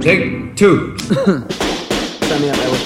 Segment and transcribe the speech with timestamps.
[0.00, 0.96] Take two.
[0.98, 2.80] Sign me up, Edward.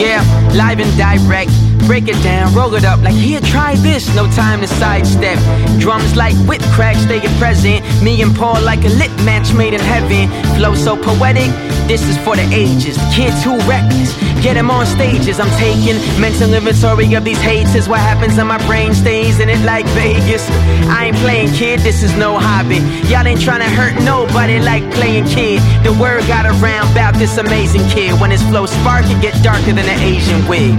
[0.00, 0.22] Yeah,
[0.54, 1.50] live and direct.
[1.86, 4.14] Break it down, roll it up like here, try this.
[4.14, 5.38] No time to sidestep.
[5.78, 7.84] Drums like whip cracks, stay present.
[8.02, 10.28] Me and Paul like a lit match made in heaven.
[10.56, 11.50] Flow so poetic,
[11.88, 12.96] this is for the ages.
[13.16, 14.14] Kids who reckless,
[14.44, 15.40] get them on stages.
[15.40, 17.74] I'm taking mental inventory of these hates.
[17.74, 20.46] Is what happens in my brain stays in it like Vegas.
[20.86, 22.76] I ain't playing kid, this is no hobby.
[23.08, 25.62] Y'all ain't trying to hurt nobody like playing kid.
[25.82, 28.20] The word got around about this amazing kid.
[28.20, 30.76] When his flow spark, it get darker than an Asian wig.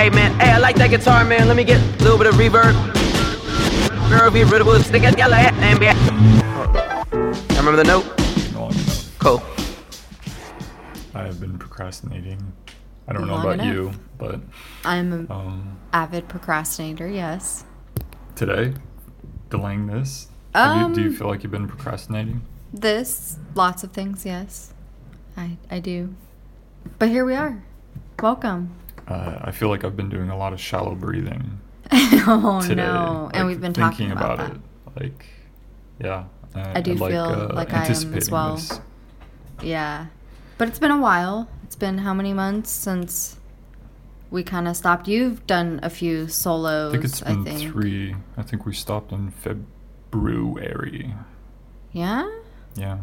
[0.00, 1.46] Hey man, hey, I like that guitar, man.
[1.46, 2.72] Let me get a little bit of reverb.
[4.08, 4.84] Girl, be rid of it.
[4.84, 5.88] Stick it, yellow hat, and be.
[7.56, 8.06] Remember the note?
[9.18, 9.42] Cool.
[11.18, 12.52] I have been procrastinating.
[13.08, 13.66] I don't know about enough.
[13.66, 14.38] you, but
[14.84, 17.64] I'm an um, avid procrastinator, yes.
[18.36, 18.74] today,
[19.50, 20.28] delaying this.
[20.54, 22.42] Have you, do you Um, feel like you've been procrastinating?
[22.72, 24.72] This, lots of things, yes.
[25.36, 26.14] I, I do.
[27.00, 27.64] But here we are.
[28.22, 28.76] Welcome.
[29.08, 31.58] Uh, I feel like I've been doing a lot of shallow breathing
[31.92, 32.76] oh today.
[32.76, 33.28] no.
[33.34, 34.52] and we've been thinking talking about, that.
[34.52, 34.60] it.
[35.02, 35.26] Like,
[35.98, 36.24] yeah.
[36.54, 38.54] I do feel like I am as well.
[38.54, 38.80] this.
[39.62, 40.06] Yeah.
[40.58, 41.48] But it's been a while.
[41.62, 43.36] It's been how many months since
[44.30, 45.06] we kind of stopped?
[45.08, 47.72] You've done a few solos, I think it's I been think.
[47.72, 48.16] three.
[48.36, 51.14] I think we stopped in February.
[51.92, 52.28] Yeah?
[52.74, 52.98] Yeah.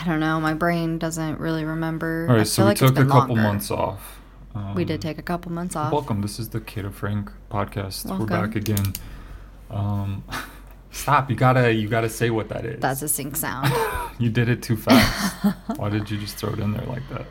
[0.00, 0.40] I don't know.
[0.40, 2.26] My brain doesn't really remember.
[2.30, 3.42] All I so we like took a couple longer.
[3.42, 4.20] months off.
[4.54, 5.92] Um, We did take a couple months off.
[5.92, 6.22] Welcome.
[6.22, 8.18] This is the Cato Frank podcast.
[8.18, 8.94] We're back again.
[9.70, 10.24] Um,
[10.96, 11.30] stop.
[11.30, 11.72] You gotta.
[11.72, 12.80] You gotta say what that is.
[12.80, 13.72] That's a sync sound.
[14.18, 15.44] You did it too fast.
[15.78, 17.26] Why did you just throw it in there like that?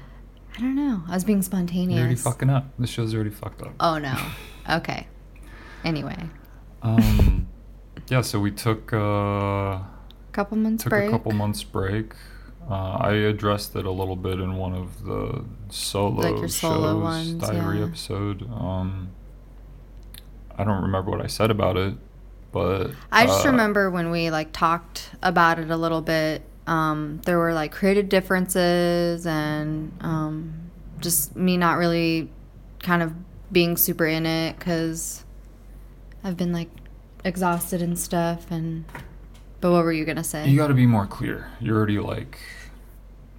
[0.55, 1.02] I don't know.
[1.08, 1.99] I was being You're spontaneous.
[1.99, 2.66] already fucking up.
[2.77, 3.73] The show's already fucked up.
[3.80, 4.16] Oh no.
[4.69, 5.08] Okay.
[5.83, 6.16] Anyway,
[6.83, 7.47] Um,
[8.08, 8.21] yeah.
[8.21, 9.80] So we took uh,
[10.31, 11.08] couple months took break.
[11.08, 12.13] a couple months break.
[12.69, 16.93] Uh, I addressed it a little bit in one of the solo Like your solo
[16.93, 17.86] shows, ones, diary yeah.
[17.86, 18.47] episode.
[18.52, 19.09] Um,
[20.55, 21.95] I don't remember what I said about it,
[22.55, 26.42] but I just uh, remember when we like talked about it a little bit.
[26.67, 30.71] Um, there were like creative differences and um,
[31.02, 32.32] just me not really
[32.80, 33.14] kind of
[33.52, 35.26] being super in it because
[36.23, 36.70] I've been like
[37.26, 38.49] exhausted and stuff.
[38.49, 38.86] And
[39.60, 40.48] but what were you gonna say?
[40.48, 41.52] You got to be more clear.
[41.60, 42.39] You're already like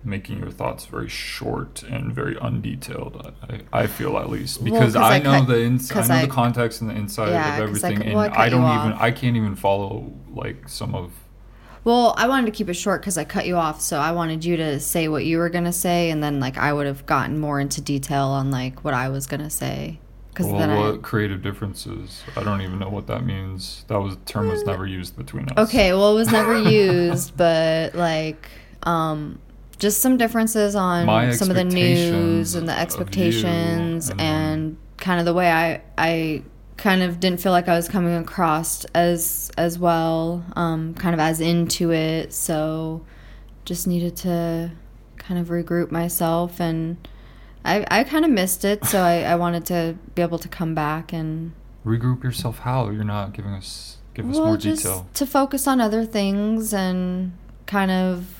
[0.04, 3.34] making your thoughts very short and very undetailed.
[3.72, 6.22] I, I feel at least Well, I, I know cut- the ins- I know I-
[6.26, 8.48] the context and the inside Yeah, of 'cause I everything, cut- and well, I I
[8.48, 9.00] don't even off.
[9.02, 11.12] I can't even follow like some of.
[11.84, 14.44] Well, I wanted to keep it short because I cut you off, so I wanted
[14.44, 17.38] you to say what you were gonna say, and then like I would have gotten
[17.38, 19.98] more into detail on like what I was gonna say.
[20.30, 22.22] Because Well, then what creative differences?
[22.36, 23.84] I don't even know what that means.
[23.88, 25.68] That was term was never used between us.
[25.68, 28.48] Okay, well, it was never used, but like
[28.82, 29.38] um,
[29.78, 35.20] just some differences on My some of the news and the expectations, and and, kind
[35.20, 36.42] of the way I I
[36.76, 41.20] kind of didn't feel like I was coming across as as well, um, kind of
[41.20, 42.32] as into it.
[42.32, 43.04] So
[43.64, 44.70] just needed to
[45.16, 46.96] kind of regroup myself and.
[47.64, 50.72] I, I kind of missed it, so I, I wanted to be able to come
[50.76, 51.50] back and
[51.84, 52.60] Regroup yourself.
[52.60, 55.08] How you're not giving us give us well, more just detail.
[55.14, 57.32] to focus on other things and
[57.66, 58.35] kind of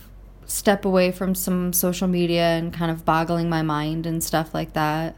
[0.47, 4.73] step away from some social media and kind of boggling my mind and stuff like
[4.75, 5.17] that.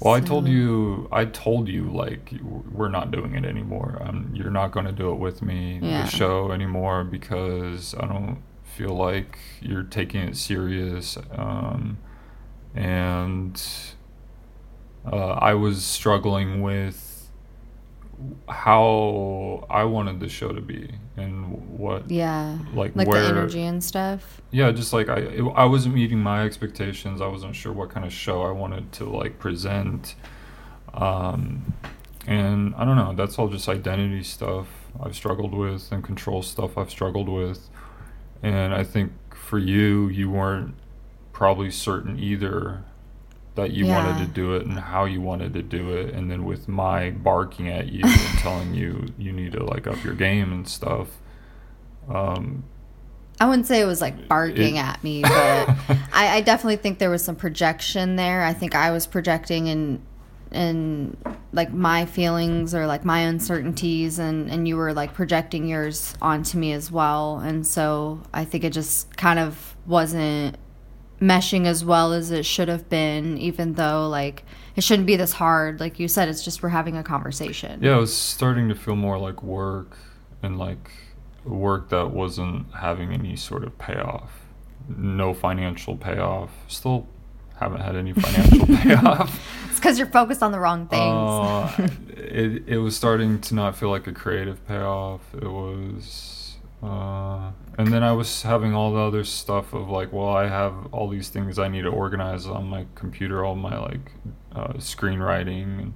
[0.00, 2.34] Well, I told you, I told you, like,
[2.72, 4.02] we're not doing it anymore.
[4.04, 6.02] Um, you're not going to do it with me, Yeah.
[6.02, 11.16] the show anymore, because I don't feel like you're taking it serious.
[11.32, 11.98] Um,
[12.74, 13.62] and
[15.10, 17.30] uh, I was struggling with
[18.48, 23.62] how I wanted the show to be and what, Yeah, like, like where, the energy
[23.62, 24.40] and stuff.
[24.50, 27.20] yeah, just like I, it, I wasn't meeting my expectations.
[27.20, 30.14] I wasn't sure what kind of show I wanted to like present,
[30.92, 31.72] um,
[32.26, 33.12] and I don't know.
[33.14, 34.66] That's all just identity stuff
[35.00, 37.68] I've struggled with and control stuff I've struggled with,
[38.42, 40.74] and I think for you, you weren't
[41.32, 42.84] probably certain either
[43.54, 46.44] that you wanted to do it and how you wanted to do it, and then
[46.44, 50.52] with my barking at you and telling you you need to like up your game
[50.52, 51.08] and stuff.
[52.12, 52.64] Um,
[53.40, 55.30] I wouldn't say it was like barking It- at me, but
[56.12, 58.42] I, I definitely think there was some projection there.
[58.44, 60.00] I think I was projecting and
[60.50, 61.16] and
[61.52, 66.58] like my feelings or like my uncertainties and and you were like projecting yours onto
[66.58, 67.38] me as well.
[67.38, 70.56] And so I think it just kind of wasn't
[71.24, 74.44] meshing as well as it should have been, even though like
[74.76, 75.80] it shouldn't be this hard.
[75.80, 77.80] Like you said, it's just we're having a conversation.
[77.82, 79.96] Yeah, it was starting to feel more like work
[80.42, 80.90] and like
[81.44, 84.30] work that wasn't having any sort of payoff.
[84.88, 86.50] no financial payoff.
[86.68, 87.06] Still
[87.60, 89.40] haven't had any financial payoff.
[89.68, 91.00] It's because you're focused on the wrong things.
[91.02, 95.20] Uh, it it was starting to not feel like a creative payoff.
[95.34, 96.33] It was,
[96.84, 100.86] uh, and then I was having all the other stuff of like, well, I have
[100.92, 104.12] all these things I need to organize on my computer, all my like
[104.54, 105.94] uh, screenwriting and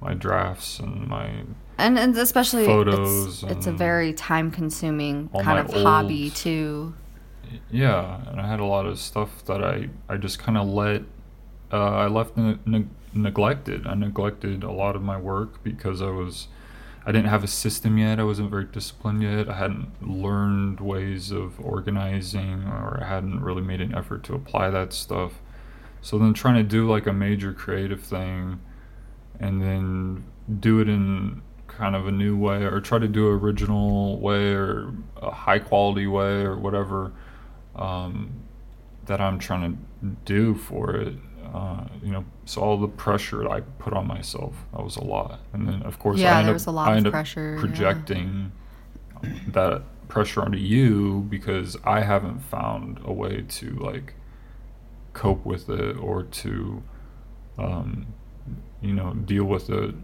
[0.00, 1.44] my drafts and my
[1.78, 6.94] and, and especially Photos it's, it's a very time consuming kind of hobby too.
[7.70, 11.02] yeah, and I had a lot of stuff that I I just kind of let
[11.72, 13.86] uh, I left ne- ne- neglected.
[13.86, 16.48] I neglected a lot of my work because I was
[17.04, 18.20] I didn't have a system yet.
[18.20, 19.48] I wasn't very disciplined yet.
[19.48, 24.70] I hadn't learned ways of organizing, or I hadn't really made an effort to apply
[24.70, 25.40] that stuff.
[26.02, 28.60] So then trying to do like a major creative thing,
[29.38, 30.24] and then
[30.60, 34.52] do it in kind of a new way, or try to do an original way,
[34.52, 37.12] or a high quality way, or whatever
[37.76, 38.30] um,
[39.06, 41.14] that I'm trying to do for it.
[41.52, 45.04] Uh, you know, so all the pressure that I put on myself, that was a
[45.04, 45.40] lot.
[45.52, 47.12] And then, of course, Yeah, I end up, was a lot I of end up
[47.12, 47.60] pressure, yeah.
[47.60, 48.52] projecting
[49.48, 54.14] that pressure onto you because I haven't found a way to like
[55.12, 56.82] cope with it or to,
[57.58, 58.06] um,
[58.80, 59.94] you know, deal with it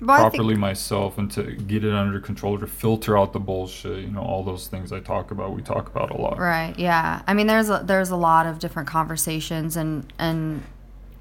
[0.00, 3.40] Well, I think- properly myself and to get it under control to filter out the
[3.40, 6.74] bullshit you know all those things i talk about we talk about a lot Right.
[6.78, 7.22] Yeah.
[7.26, 10.62] I mean, there's a, there's a lot of different conversations, and and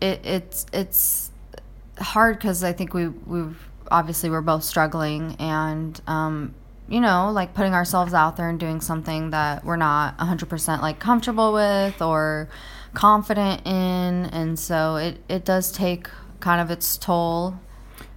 [0.01, 1.31] it, it's it's
[1.99, 3.57] hard because I think we we've
[3.91, 6.53] obviously we're both struggling, and um,
[6.87, 10.99] you know, like putting ourselves out there and doing something that we're not 100% like
[10.99, 12.47] comfortable with or
[12.93, 16.07] confident in, and so it it does take
[16.39, 17.59] kind of its toll.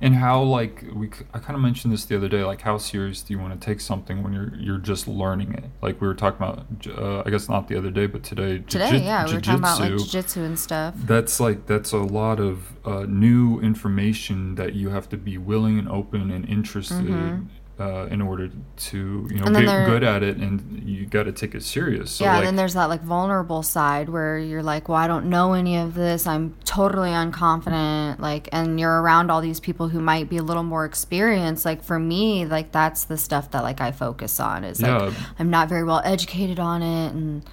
[0.00, 3.22] And how like we i kind of mentioned this the other day like how serious
[3.22, 6.14] do you want to take something when you're you're just learning it like we were
[6.14, 6.66] talking about
[6.98, 9.58] uh, i guess not the other day but today Today, jiu- yeah, we were talking
[9.60, 10.40] about like jiu-jitsu.
[10.40, 10.94] jujitsu and stuff.
[11.04, 15.78] that's like that's a lot of uh, new information that you have to be willing
[15.78, 17.46] and open and interested
[17.82, 21.54] uh, in order to you know get good at it and you got to take
[21.54, 24.88] it serious so yeah, like, and then there's that like vulnerable side where you're like,
[24.88, 26.26] well, I don't know any of this.
[26.26, 28.20] I'm totally unconfident.
[28.20, 31.64] Like, and you're around all these people who might be a little more experienced.
[31.64, 35.14] Like for me, like that's the stuff that like I focus on is like Yeah.
[35.38, 37.44] I'm not very well educated on it, and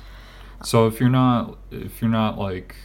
[0.64, 2.76] So if you're not if you're not like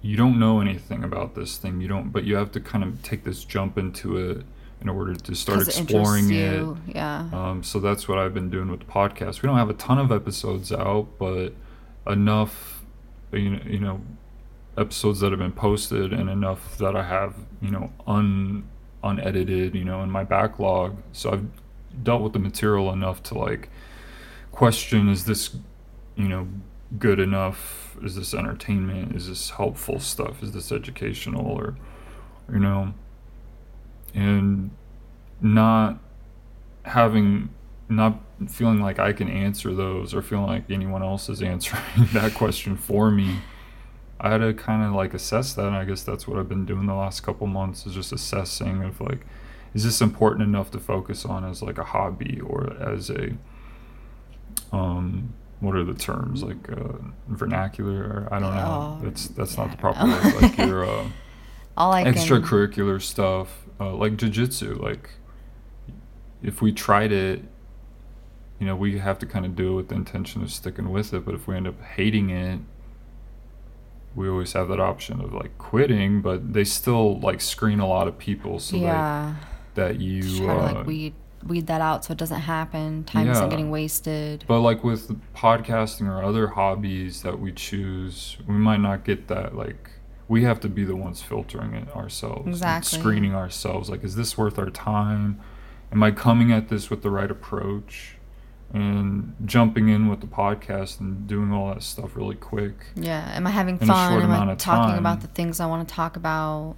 [0.00, 3.02] you don't know anything about this thing, you don't but you have to kind of
[3.02, 4.44] take this jump into it
[4.84, 6.94] in order to start exploring interests it.
[6.94, 7.28] Yeah.
[7.32, 9.42] Um, so that's what I've been doing with the podcast.
[9.42, 11.54] We don't have a ton of episodes out, but
[12.06, 12.84] enough
[13.32, 14.00] you know, you know
[14.76, 18.68] episodes that have been posted and enough that I have, you know, un
[19.02, 20.96] unedited, you know, in my backlog.
[21.12, 21.46] So I've
[22.02, 23.70] dealt with the material enough to like
[24.52, 25.56] question is this,
[26.16, 26.48] you know,
[26.98, 27.96] good enough?
[28.02, 29.16] Is this entertainment?
[29.16, 30.42] Is this helpful stuff?
[30.42, 31.76] Is this educational or
[32.52, 32.92] you know
[34.14, 34.70] and
[35.40, 35.98] not
[36.84, 37.50] having
[37.88, 41.82] not feeling like I can answer those or feeling like anyone else is answering
[42.12, 43.36] that question for me.
[44.20, 46.64] I had to kind of like assess that, and I guess that's what I've been
[46.64, 49.26] doing the last couple months is just assessing of like,
[49.74, 53.32] is this important enough to focus on as like a hobby or as a,
[54.72, 56.92] um, what are the terms like uh,
[57.28, 58.28] vernacular?
[58.30, 58.98] I don't know.
[59.00, 60.42] Oh, That's that's yeah, not the proper word.
[60.42, 61.04] Like your uh,
[61.76, 62.14] all I can.
[62.14, 64.80] extracurricular stuff, uh, like jujitsu.
[64.80, 65.10] Like,
[66.42, 67.42] if we tried it,
[68.58, 71.12] you know, we have to kind of do it with the intention of sticking with
[71.12, 71.24] it.
[71.24, 72.60] But if we end up hating it,
[74.14, 76.22] we always have that option of like quitting.
[76.22, 79.34] But they still like screen a lot of people, so yeah.
[79.74, 80.22] that that you.
[80.22, 81.14] Just try uh, to like weed
[81.46, 83.04] weed that out so it doesn't happen.
[83.04, 83.32] Time Yeah.
[83.32, 84.44] isn't getting wasted.
[84.46, 89.56] But like with podcasting or other hobbies that we choose, we might not get that
[89.56, 89.90] like
[90.28, 92.48] we have to be the ones filtering it ourselves.
[92.48, 92.98] Exactly.
[92.98, 93.90] Screening ourselves.
[93.90, 95.40] Like, is this worth our time?
[95.92, 98.16] Am I coming at this with the right approach?
[98.72, 102.74] And jumping in with the podcast and doing all that stuff really quick.
[102.96, 103.30] Yeah.
[103.34, 104.22] Am I having fun?
[104.22, 104.98] Am I talking time.
[104.98, 106.74] about the things I want to talk about?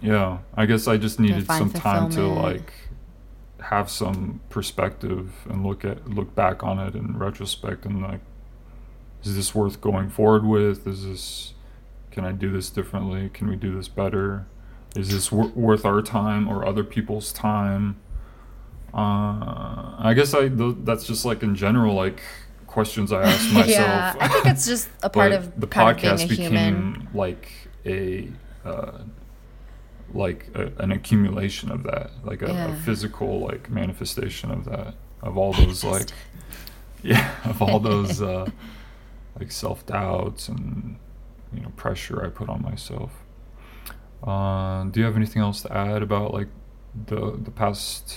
[0.00, 2.72] Yeah, I guess I just needed some time to like
[3.60, 8.20] have some perspective and look at look back on it in retrospect and like
[9.22, 10.86] is this worth going forward with?
[10.86, 11.54] Is this
[12.10, 13.30] can I do this differently?
[13.32, 14.46] Can we do this better?
[14.96, 17.96] Is this wor- worth our time or other people's time?
[18.92, 22.20] Uh, I guess I th- that's just like in general like
[22.66, 23.68] questions I ask myself.
[23.68, 24.14] yeah.
[24.20, 26.52] I think it's just a part of the of podcast being a became
[26.94, 27.08] human.
[27.14, 27.52] like
[27.86, 28.28] a
[28.64, 28.98] uh,
[30.12, 35.38] like a, an accumulation of that like a, a physical like manifestation of that of
[35.38, 36.08] all those like
[37.04, 38.48] yeah of all those uh
[39.38, 40.96] like self doubts and
[41.52, 43.12] you know pressure I put on myself.
[44.22, 46.48] Uh, do you have anything else to add about like
[47.06, 48.16] the the past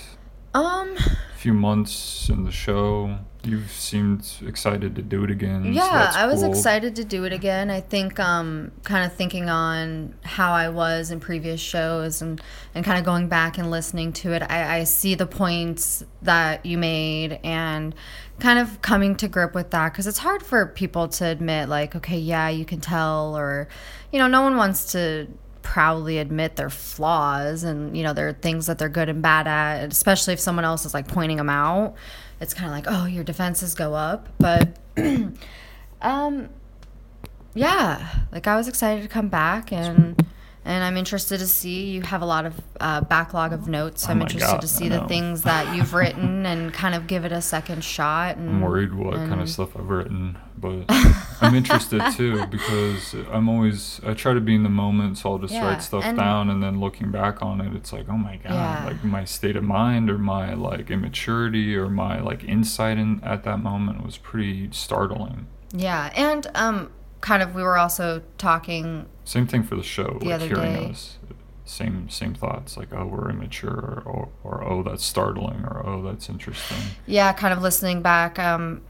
[0.54, 3.18] Um, a few months in the show?
[3.42, 5.74] You've seemed excited to do it again.
[5.74, 6.50] yeah, that's I was cool.
[6.50, 7.70] excited to do it again.
[7.70, 12.40] I think um, kind of thinking on how I was in previous shows and,
[12.74, 16.64] and kind of going back and listening to it, I, I see the points that
[16.64, 17.94] you made and
[18.38, 21.94] kind of coming to grip with that because it's hard for people to admit, like,
[21.94, 23.68] okay, yeah, you can tell, or,
[24.10, 25.28] you know, no one wants to
[25.74, 29.48] proudly admit their flaws and you know there are things that they're good and bad
[29.48, 31.96] at especially if someone else is like pointing them out
[32.40, 34.28] it's kind of like oh your defenses go up.
[34.38, 34.76] But
[36.00, 36.48] um
[37.54, 40.24] yeah like i was excited to come back and
[40.64, 44.12] and i'm interested to see you have a lot of uh, backlog of notes Oh
[44.12, 47.32] i'm interested God, to see the things that you've written and kind of give it
[47.32, 50.84] a second shot and I'm worried what kind of stuff I've written, but
[51.40, 55.38] I'm interested too because I'm always I try to be in the moment, so I'll
[55.38, 58.16] just Yeah, write stuff and- down, and then looking back on it, it's like, oh
[58.16, 58.84] my god, Yeah.
[58.86, 63.44] like my state of mind or my like immaturity or my like insight in at
[63.44, 65.46] that moment was pretty startling.
[65.72, 66.90] yeah and um
[67.20, 70.72] kind of we were also talking Same thing for the show, The like other hearing
[70.74, 70.90] day.
[70.90, 71.18] us.
[71.66, 76.28] Same same thoughts, like oh we're immature, or, or oh that's startling, or oh that's
[76.28, 76.76] interesting.
[77.06, 78.82] yeah kind of listening back um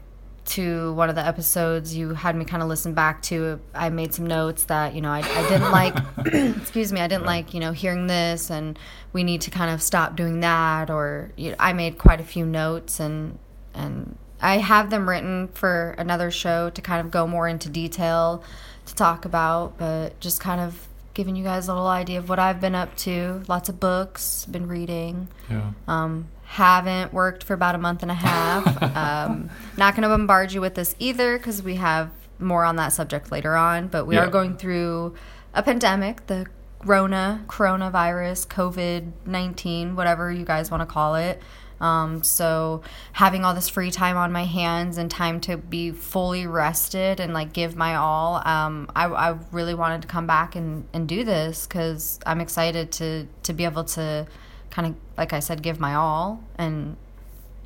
[0.45, 4.13] to one of the episodes you had me kind of listen back to i made
[4.13, 5.95] some notes that you know i, I didn't like
[6.61, 8.77] excuse me i didn't like you know hearing this and
[9.11, 12.23] we need to kind of stop doing that or you know, i made quite a
[12.23, 13.39] few notes and
[13.73, 18.43] and i have them written for another show to kind of go more into detail
[18.85, 22.39] to talk about but just kind of giving you guys a little idea of what
[22.39, 25.71] i've been up to lots of books been reading Yeah.
[25.87, 28.81] um, haven't worked for about a month and a half.
[28.95, 32.89] um, not going to bombard you with this either because we have more on that
[32.93, 33.87] subject later on.
[33.87, 34.21] But we Yeah.
[34.25, 35.15] are going through
[35.55, 36.45] a pandemic, the
[36.83, 41.41] Rona, coronavirus, COVID 19, whatever you guys want to call it.
[41.81, 42.81] Um, so
[43.13, 47.33] having all this free time on my hands and time to be fully rested and
[47.33, 51.23] like give my all, um, I, I really wanted to come back and, and do
[51.23, 54.25] this because I'm excited to to be able to
[54.69, 56.95] kind of like I said, give my all and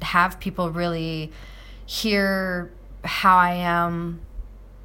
[0.02, 1.32] have people really
[1.86, 2.72] hear
[3.04, 4.22] how I am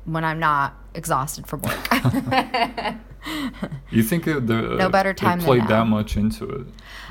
[0.05, 2.95] when I'm not exhausted from work.
[3.91, 6.67] You think the No better time than played that much into it,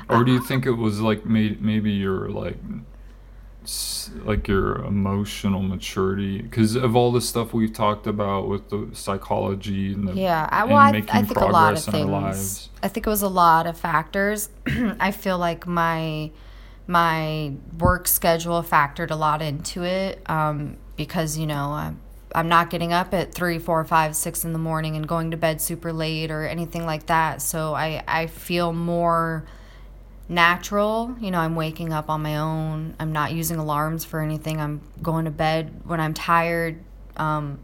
[0.08, 2.56] or do you think it was like may, maybe your like
[4.24, 9.92] like your emotional maturity because of all the stuff we've talked about with the psychology
[9.92, 12.00] and the yeah, I, well, I, making I think a lot of progress in our
[12.00, 12.10] things.
[12.10, 12.68] lives.
[12.82, 14.50] I think it was a lot of factors.
[15.00, 16.30] I feel like my
[16.86, 22.00] my work schedule factored a lot into it um, because you know I'm,
[22.34, 25.38] I'm not getting up at three, four, five, six in the morning and going to
[25.38, 27.40] bed super late or anything like that.
[27.40, 29.46] So I I feel more
[30.28, 31.14] natural.
[31.20, 32.94] You know, I'm waking up on my own.
[32.98, 34.60] I'm not using alarms for anything.
[34.60, 36.82] I'm going to bed when I'm tired.
[37.16, 37.60] Um,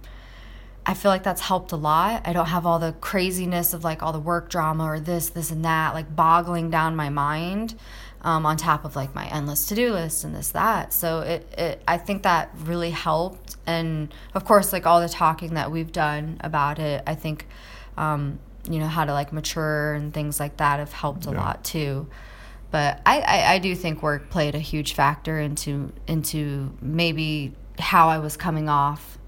[0.86, 2.22] I feel like that's helped a lot.
[2.26, 5.50] I don't have all the craziness of like all the work drama or this, this,
[5.50, 7.74] and that, like boggling down my mind
[8.22, 10.92] um, on top of like my endless to do list and this, that.
[10.92, 13.56] So it, it, I think that really helped.
[13.66, 17.46] And of course, like all the talking that we've done about it, I think,
[17.96, 18.38] um,
[18.68, 21.40] you know, how to like mature and things like that have helped a Yeah.
[21.40, 22.06] lot too
[22.70, 28.08] but I, I, I do think work played a huge factor into into maybe how
[28.08, 29.18] I was coming off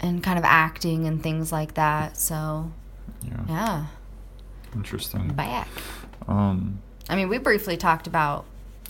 [0.00, 2.16] and kind of acting and things like that.
[2.16, 2.70] So
[3.22, 3.86] Yeah, yeah,
[4.74, 5.28] interesting.
[5.34, 5.68] back.
[6.26, 8.44] Um, I mean, we briefly talked about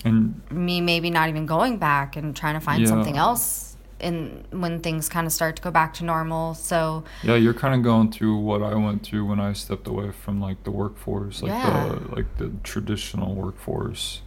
[0.05, 2.89] and me maybe not even going back and trying to find Yeah.
[2.89, 3.68] something else
[4.01, 6.55] in when things kind of start to go back to normal.
[6.55, 10.13] So yeah, you're kind of going through what I went through when I stepped away
[10.13, 11.89] from like the workforce, like Yeah.
[12.09, 14.23] the like the traditional workforce.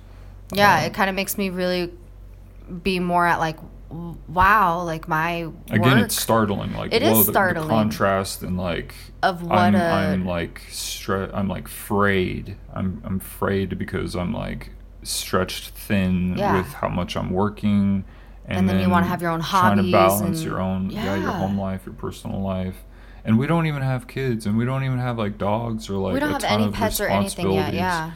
[0.54, 1.92] yeah, Um, it kind of makes me really
[2.84, 3.58] be more at like,
[4.28, 6.74] wow, like my Again, it's startling.
[6.74, 7.68] Like It whoa, is the, startling.
[7.68, 12.58] the contrast and like of what I'm, a I'm like stre- I'm like frayed.
[12.74, 14.72] I'm I'm frayed because I'm like
[15.04, 16.58] stretched thin Yeah.
[16.58, 18.04] with how much I'm working.
[18.46, 20.90] And, And then you wanna have your own hobbies Trying to balance and- your own
[20.90, 21.16] yeah.
[21.16, 22.76] your home life, your personal life.
[23.24, 26.14] And we don't even have kids, and we don't even have like dogs or like
[26.16, 27.74] we don't have any pets or anything yet.
[27.74, 28.12] Yeah.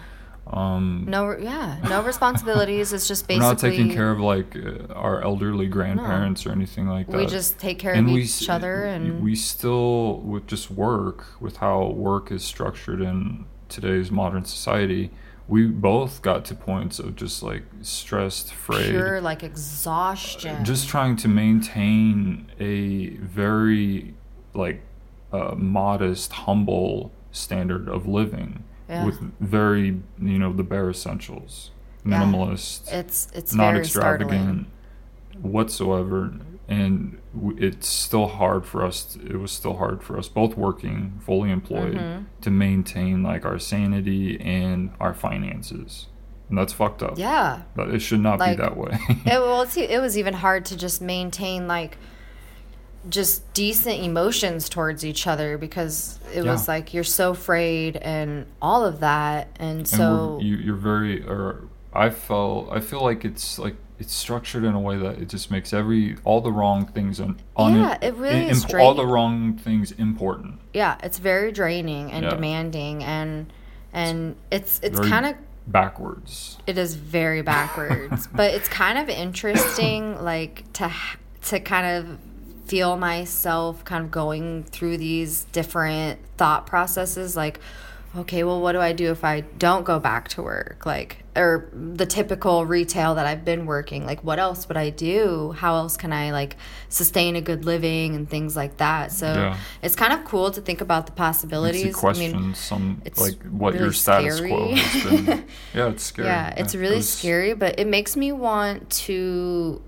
[0.47, 2.93] Um, No, yeah, no responsibilities.
[2.93, 6.87] It's just basically we're not taking care of like uh, our elderly grandparents or anything
[6.87, 7.17] like that.
[7.17, 10.69] we just take care and of we each s- other, and we still with just
[10.69, 15.09] work with how work is structured in today's modern society
[15.47, 20.63] we both got to points of just like stressed, afraid, Pure like exhaustion.
[20.65, 24.13] just trying to maintain a very
[24.53, 24.81] like
[25.31, 29.05] uh, modest, humble standard of living Yeah.
[29.05, 31.71] with very you know the bare essentials,
[32.05, 32.21] Yeah.
[32.23, 34.65] minimalist, it's it's not very extravagant startling.
[35.41, 36.33] Whatsoever,
[36.67, 37.19] and
[37.57, 39.17] it's still hard for us.
[39.23, 42.23] It was still hard for us, both working, fully employed, Mm-hmm.
[42.41, 46.07] to maintain like our sanity and our finances,
[46.49, 47.17] and that's fucked up.
[47.17, 47.61] Yeah.
[47.75, 48.97] But it should not Like, be that way.
[49.25, 51.97] It, well, it was even hard to just maintain like
[53.07, 58.83] just decent emotions towards each other because it was like you're so afraid and all
[58.83, 63.59] of that, and and so you, you're very or i felt i feel like it's
[63.59, 67.19] like it's structured in a way that it just makes every all the wrong things
[67.19, 72.11] un, un- Yeah, it really is all the wrong things important yeah, it's very draining
[72.11, 72.29] and Yeah.
[72.31, 73.51] demanding, and
[73.93, 75.35] and it's it's Very kind of
[75.67, 80.91] backwards It is very backwards, but it's kind of interesting, like to
[81.43, 82.17] to kind of
[82.65, 87.35] feel myself kind of going through these different thought processes.
[87.35, 87.59] Like,
[88.17, 90.83] okay, well, what do I do if I don't go back to work?
[90.85, 94.05] Like, or the typical retail that I've been working.
[94.05, 95.51] Like, what else would I do?
[95.57, 96.55] How else can I like
[96.89, 99.11] sustain a good living and things like that?
[99.11, 99.57] So Yeah.
[99.81, 101.83] it's kind of cool to think about the possibilities.
[101.83, 104.75] you question I mean, some it's like what your really status quo scary.
[104.75, 108.31] has been yeah it's scary Yeah, it's it really was- scary, but it makes me
[108.31, 109.81] want to.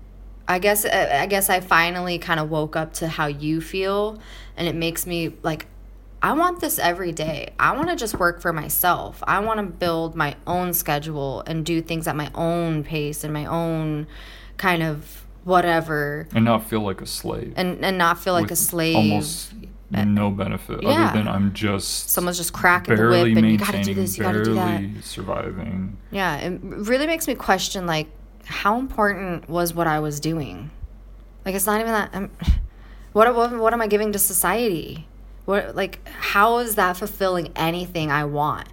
[0.50, 4.18] I guess I guess I finally kind of woke up to how you feel,
[4.56, 5.66] and it makes me like.
[6.22, 7.50] I want this every day.
[7.58, 9.22] I want to just work for myself.
[9.26, 13.32] I want to build my own schedule and do things at my own pace and
[13.32, 14.06] my own
[14.56, 18.56] kind of whatever, and not feel like a slave and and not feel like a
[18.56, 18.96] slave.
[18.96, 19.52] almost
[19.94, 21.06] uh, no benefit Yeah.
[21.06, 24.18] other than i'm just Someone's just cracking the whip, and you got to do this,
[24.18, 24.82] you got to do that.
[25.02, 28.08] surviving Yeah, it really makes me question like
[28.44, 30.70] how important was what I was doing.
[31.44, 32.10] Like it's not even that.
[32.12, 32.30] I'm,
[33.12, 35.06] what what what am I giving to society?
[35.48, 38.68] What like how is that fulfilling anything I want?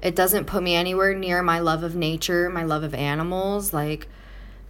[0.00, 4.06] It doesn't put me anywhere near my love of nature, my love of animals, like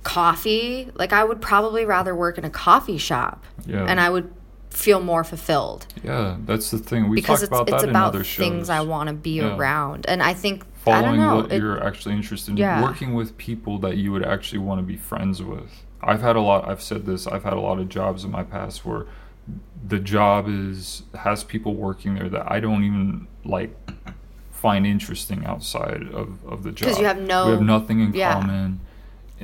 [0.02, 0.90] coffee.
[0.94, 3.84] Like I would probably rather work in a coffee shop, Yeah.
[3.84, 4.32] and I would
[4.70, 8.08] feel more fulfilled yeah that's the thing we because talked it's about it's that about
[8.14, 9.56] in other shows things I want to be Yeah.
[9.56, 11.36] around, and I think I don't following know.
[11.36, 12.82] what it- you're actually interested in Yeah.
[12.82, 16.40] working with people that you would actually want to be friends with i've had a
[16.40, 19.06] lot i've said this i've had a lot of jobs in my past where
[19.86, 23.74] the job is has people working there that i don't even like
[24.50, 26.86] find interesting outside of, of the job.
[26.86, 28.32] Because you have no- we have nothing in yeah.
[28.32, 28.80] common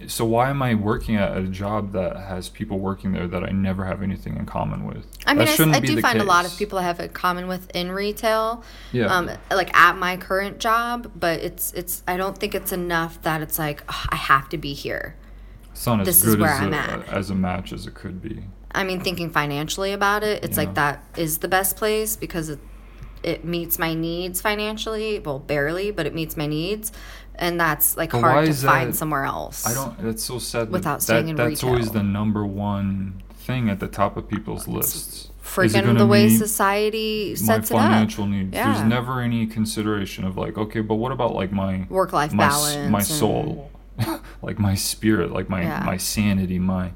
[0.07, 3.51] so why am i working at a job that has people working there that i
[3.51, 6.57] never have anything in common with I mean, I, I do find a lot of
[6.57, 8.65] people I have in common with in retail.
[8.91, 9.07] Yeah.
[9.07, 12.03] Um, like at my current job, but it's it's.
[12.09, 15.17] I don't think it's enough that it's like "Ugh, I have to be here.
[15.71, 17.09] it's not as this is good where as, I'm a, at.
[17.09, 18.43] as a match as it could be
[18.75, 20.65] I mean, thinking financially about it, it's Yeah.
[20.65, 22.59] like that is the best place because it
[23.23, 25.21] it meets my needs financially.
[25.21, 26.91] Well, barely, but it meets my needs,
[27.37, 29.65] and that's like But hard to find that- somewhere else.
[29.65, 29.97] I don't.
[30.03, 30.71] That's so sad.
[30.73, 34.67] Without that, staying in that's always the number one thing at the top of people's
[34.67, 35.25] lists.
[35.27, 37.83] Is Freaking the way society my sets it up.
[37.83, 38.55] financial needs.
[38.55, 38.73] Yeah.
[38.73, 42.53] There's never any consideration of like, okay, but what about like my Work-life my, s-
[42.75, 43.71] balance my and- soul,
[44.43, 45.83] like my spirit, like my Yeah.
[45.85, 46.91] my sanity, my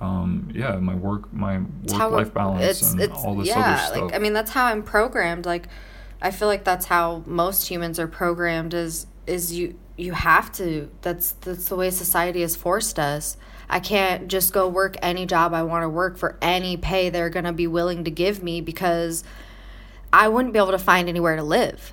[0.00, 4.02] um yeah, my work, my work life balance, and all this yeah, other stuff.
[4.02, 5.46] like I mean that's how I'm programmed.
[5.46, 5.68] Like
[6.20, 10.90] I feel like that's how most humans are programmed is is you you have to
[11.02, 13.36] that's that's the way society has forced us.
[13.68, 17.30] I can't just go work any job I want to work for any pay they're
[17.30, 19.24] going to be willing to give me because
[20.12, 21.92] I wouldn't be able to find anywhere to live.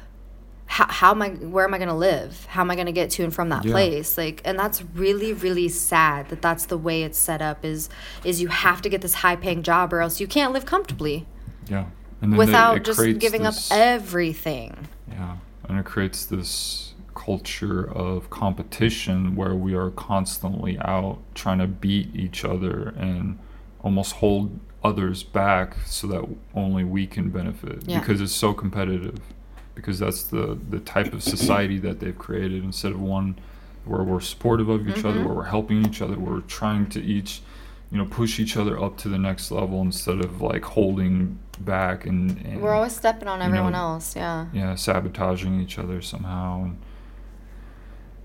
[0.72, 2.46] How, how am I where am I going to live?
[2.46, 3.74] How am I going to get to and from that Yeah.
[3.74, 4.18] place?
[4.18, 7.90] Like and that's really really sad that that's the way it's set up is
[8.24, 11.28] is you have to get this high paying job or else you can't live comfortably
[11.70, 11.86] yeah,
[12.22, 14.88] and then without it just giving this- up everything.
[15.10, 21.68] Yeah, and it creates this culture of competition where we are constantly out trying to
[21.68, 23.38] beat each other and
[23.84, 26.24] almost hold others back so that
[26.56, 28.00] only we can benefit Yeah.
[28.00, 29.20] because it's so competitive
[29.82, 33.36] because that's the the type of society that they've created instead of one
[33.86, 35.08] where we're supportive of each Mm-hmm.
[35.08, 37.42] other where we're helping each other where we're trying to each
[37.92, 42.06] you know push each other up to the next level instead of like holding back
[42.06, 44.16] and, and We're always stepping on everyone know, else.
[44.16, 44.48] Yeah.
[44.54, 46.78] yeah sabotaging each other somehow and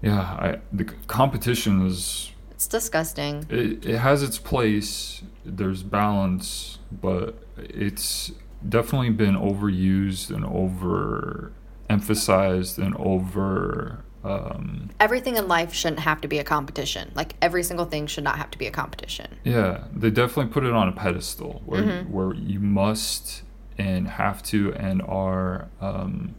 [0.02, 3.44] yeah i the competition is It's disgusting.
[3.50, 8.32] it, it has its place there's balance but it's
[8.68, 11.52] definitely been overused and over
[11.88, 17.12] emphasized and over Um, Everything in life shouldn't have to be a competition.
[17.14, 19.36] Like every single thing should not have to be a competition.
[19.44, 22.12] yeah, they definitely put it on a pedestal where Mm-hmm.
[22.12, 23.42] where you must
[23.78, 26.34] and have to and are um,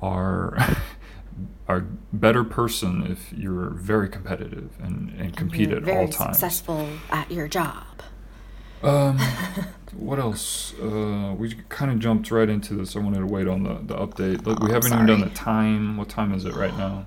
[0.00, 0.56] are
[1.68, 1.80] are
[2.12, 6.36] better person if you're very competitive and, and compete You're at all times.
[6.38, 7.84] successful at your job.
[8.82, 9.18] Um,
[9.96, 10.74] what else?
[10.80, 12.96] Uh, we kind of jumped right into this.
[12.96, 14.44] I wanted to wait on the, the update.
[14.46, 15.96] Look, we Oh, haven't even done the time.
[15.96, 17.06] What time is it right now?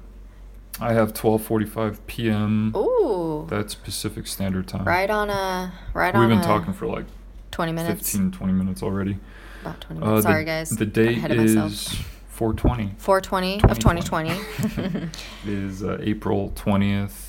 [0.79, 2.71] I have 12:45 p.m.
[2.75, 4.85] Ooh, That's Pacific Standard Time.
[4.85, 7.05] right on a right We've on been a talking for like
[7.51, 8.11] twenty minutes.
[8.11, 9.17] 15, 20 minutes already.
[9.61, 10.25] About twenty Uh, minutes.
[10.25, 10.69] the- Sorry, guys.
[10.69, 11.71] The Got date ahead of myself.
[11.71, 11.87] is
[12.29, 12.93] 420.
[12.99, 14.29] 420 of 2020.
[14.29, 15.07] 2020.
[15.45, 17.26] It is uh, April 20th.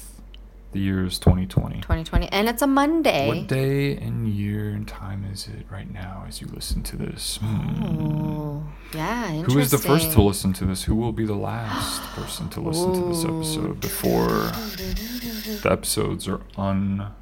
[0.72, 1.76] The year is 2020.
[1.76, 2.28] 2020.
[2.28, 3.26] And it's a Monday.
[3.26, 7.38] What day and year and time is it right now as you listen to this?
[7.42, 8.62] Oh,
[8.94, 9.54] yeah, interesting.
[9.54, 10.84] Who is the first to listen to this?
[10.84, 14.28] Who will be the last person to listen to this episode before
[15.62, 17.12] the episodes are un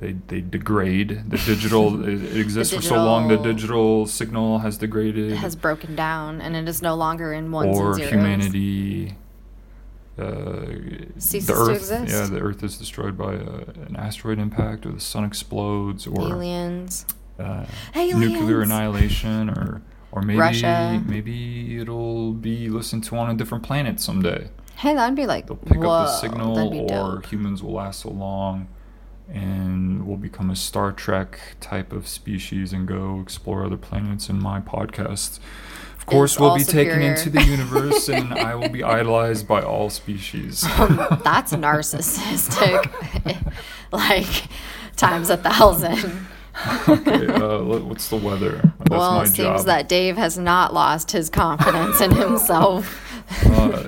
[0.00, 1.30] they they degrade.
[1.30, 5.54] The digital it, exists for so long the digital- digital signal has degraded It has
[5.54, 8.10] broken down and it is no longer in ones or and zeros.
[8.10, 9.14] humanity
[10.18, 15.00] the to earth yeah the earth is destroyed by uh, an asteroid impact or the
[15.00, 17.06] sun explodes or Aliens.
[17.38, 18.32] uh, Aliens.
[18.32, 21.02] nuclear annihilation or or maybe Russia.
[21.06, 24.48] maybe it'll be listened to on a different planet someday.
[24.76, 28.10] Hey, that'd be like, They'll pick whoa, up the signal or humans will last so
[28.10, 28.68] long
[29.32, 34.42] and we'll become a Star Trek type of species and go explore other planets in
[34.42, 35.38] my podcast.
[35.96, 39.62] Of course, Is we'll be taken into the universe and I will be idolized by
[39.62, 40.62] all species.
[40.62, 43.52] That's narcissistic.
[43.92, 44.44] like,
[44.96, 46.26] times a thousand.
[46.88, 48.72] okay, uh, what's the weather?
[48.78, 49.66] That's well, my it seems job.
[49.66, 53.04] that Dave has not lost his confidence in himself.
[53.30, 53.82] Uh,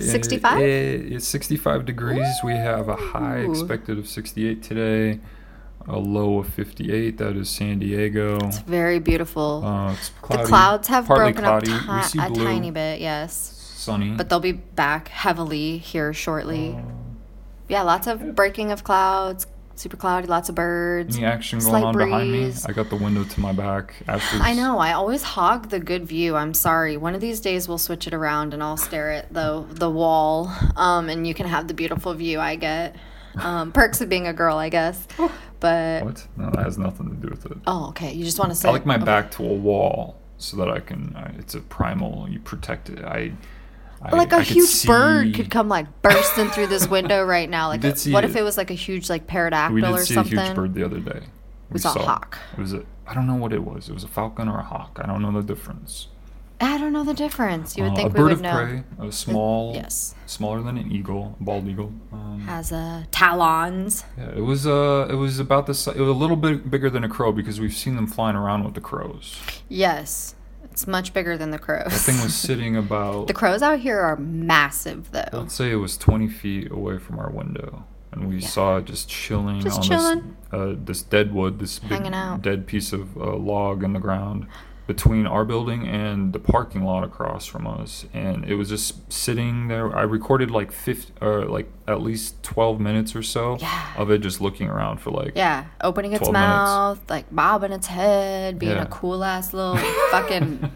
[0.00, 0.60] 65?
[0.60, 2.26] it- it's 65 degrees.
[2.44, 5.20] We have a high expected of 68 today,
[5.88, 7.18] a low of 58.
[7.18, 8.38] That is San Diego.
[8.46, 9.62] It's very beautiful.
[9.64, 11.72] Uh, it's the clouds have broken cloudy.
[11.72, 13.52] up ti- a blue, tiny bit, yes.
[13.76, 14.10] sunny.
[14.10, 16.74] But they'll be back heavily here shortly.
[16.76, 16.82] Uh,
[17.68, 19.46] yeah, lots of breaking of clouds,
[19.78, 21.16] super cloudy, lots of birds.
[21.16, 22.52] any action going on behind me?
[22.66, 23.94] I got the window to my back.
[24.08, 24.78] Ashley's, I know.
[24.78, 26.36] I always hog the good view.
[26.36, 26.96] I'm sorry.
[26.96, 30.52] One of these days we'll switch it around and I'll stare at the the wall,
[30.76, 32.96] um, and you can have the beautiful view I get.
[33.36, 35.06] Um, perks of being a girl, I guess.
[35.58, 36.26] But What?
[36.36, 37.56] No, that has nothing to do with it.
[37.66, 38.12] oh, okay.
[38.12, 38.68] You just want to sit.
[38.68, 39.04] I like my okay.
[39.06, 41.14] back to a wall so that I can.
[41.16, 42.28] Uh, it's a primal.
[42.28, 43.02] You protect it.
[43.04, 43.32] I.
[44.12, 47.48] I Like a I could huge bird could come like bursting through this window right
[47.50, 47.68] now.
[47.76, 48.42] Like, a- what if it.
[48.42, 50.38] was like a huge like pterodactyl We did or see something?
[50.38, 51.20] a huge bird the other day.
[51.70, 52.38] We saw a hawk.
[52.56, 52.84] It was a.
[53.06, 53.88] I don't know what it was.
[53.88, 54.98] It was a falcon or a hawk.
[55.02, 56.08] I don't know the difference.
[56.60, 57.76] I don't know the difference.
[57.76, 58.52] You would Uh, think a we bird would of know.
[58.98, 60.14] prey, a small, yes.
[60.24, 61.92] smaller than an eagle, a bald eagle.
[62.12, 64.04] Um, Has uh, talons.
[64.16, 66.88] yeah, it was uh, it was about the si- it was a little bit bigger
[66.88, 69.38] than a crow because we've seen them flying around with the crows.
[69.68, 70.34] Yes,
[70.76, 71.84] it's much bigger than the crows.
[71.86, 75.24] That thing was sitting about the crows out here are massive, though.
[75.32, 78.46] let's say it was 20 feet away from our window and we Yeah.
[78.48, 80.36] saw it just chilling Just on chilling.
[80.50, 82.42] this uh, this dead wood this big Hanging out.
[82.42, 84.46] dead piece of uh, log in the ground
[84.86, 89.66] between our building and the parking lot across from us and it was just sitting
[89.68, 93.94] there i recorded like 50 or uh, like at least 12 minutes or so Yeah.
[93.96, 96.48] of it just looking around for like Yeah, opening its 12 minutes.
[96.48, 98.82] mouth, like bobbing its head, being Yeah.
[98.82, 99.76] a cool ass little
[100.10, 100.70] fucking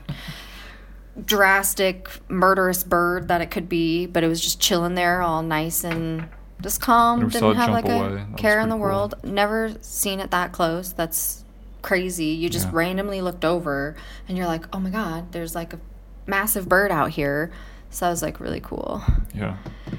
[1.25, 4.07] drastic, murderous bird that it could be.
[4.07, 6.29] But it was just chilling there, all nice and
[6.63, 7.29] just calm.
[7.29, 8.25] Didn't have like away.
[8.33, 8.83] a care in the cool.
[8.83, 9.15] world.
[9.25, 10.93] Never seen it that close.
[10.93, 11.45] That's
[11.83, 12.27] crazy.
[12.27, 12.73] You just Yeah.
[12.75, 13.97] randomly looked over
[14.29, 15.79] and you're like, oh my god, there's like a
[16.27, 17.51] massive bird out here.
[17.91, 19.03] So that was like really cool.
[19.35, 19.57] yeah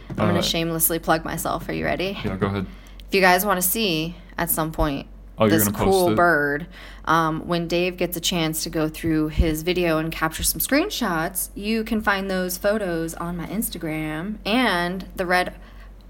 [0.10, 1.68] I'm gonna Uh, shamelessly plug myself.
[1.70, 2.18] Are you ready?
[2.24, 2.66] yeah go ahead
[3.08, 6.68] If you guys want to see at some point Oh, this cool bird,
[7.06, 11.50] um, when Dave gets a chance to go through his video and capture some screenshots,
[11.56, 15.56] you can find those photos on my Instagram and the red.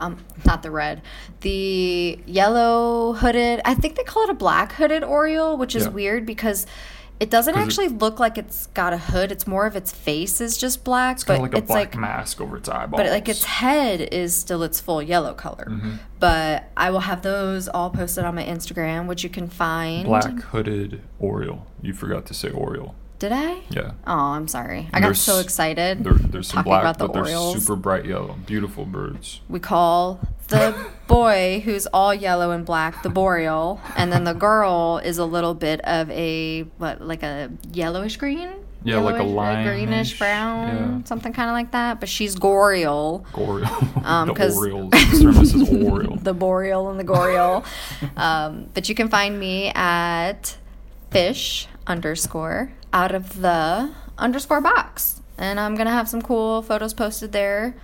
[0.02, 1.02] Um, not the red,
[1.42, 3.62] the yellow hooded.
[3.64, 5.90] I think they call it a black hooded Oriole, which is Yeah.
[5.92, 6.66] weird because
[7.20, 9.32] it doesn't 'Cause it- actually look like it's got a hood.
[9.32, 11.98] It's more of its face is just black, it's but like a it's black like
[11.98, 15.68] mask over its eyeballs but like its head is still its full yellow color.
[15.70, 15.92] Mm-hmm.
[16.20, 20.08] But I will have those all posted on my Instagram, which you can find.
[20.08, 23.60] black hooded oriole you forgot to say oriole Did I?
[23.70, 24.90] yeah Oh, I'm sorry.
[24.92, 26.04] I And got so excited.
[26.04, 27.60] There, there's some black, about the but they're Orioles.
[27.64, 28.34] super bright yellow.
[28.48, 29.42] Beautiful birds.
[29.48, 30.74] We call the
[31.08, 35.54] boy who's all yellow and black the boreal, and then the girl is a little
[35.54, 38.50] bit of a what, like a yellowish green.
[38.84, 41.04] Yeah, like a lime greenish brown, Yeah.
[41.06, 42.00] something kind of like that.
[42.00, 43.24] But she's Goriel.
[43.34, 44.04] Goriel.
[44.04, 44.90] Um, the Orioles.
[44.92, 45.92] Mr.
[45.92, 46.16] Oriole.
[46.24, 47.64] the boreal and the gorial.
[48.18, 50.58] um, but you can find me at
[51.12, 55.22] fish underscore out of the underscore box.
[55.38, 57.76] And I'm going to have some cool photos posted there.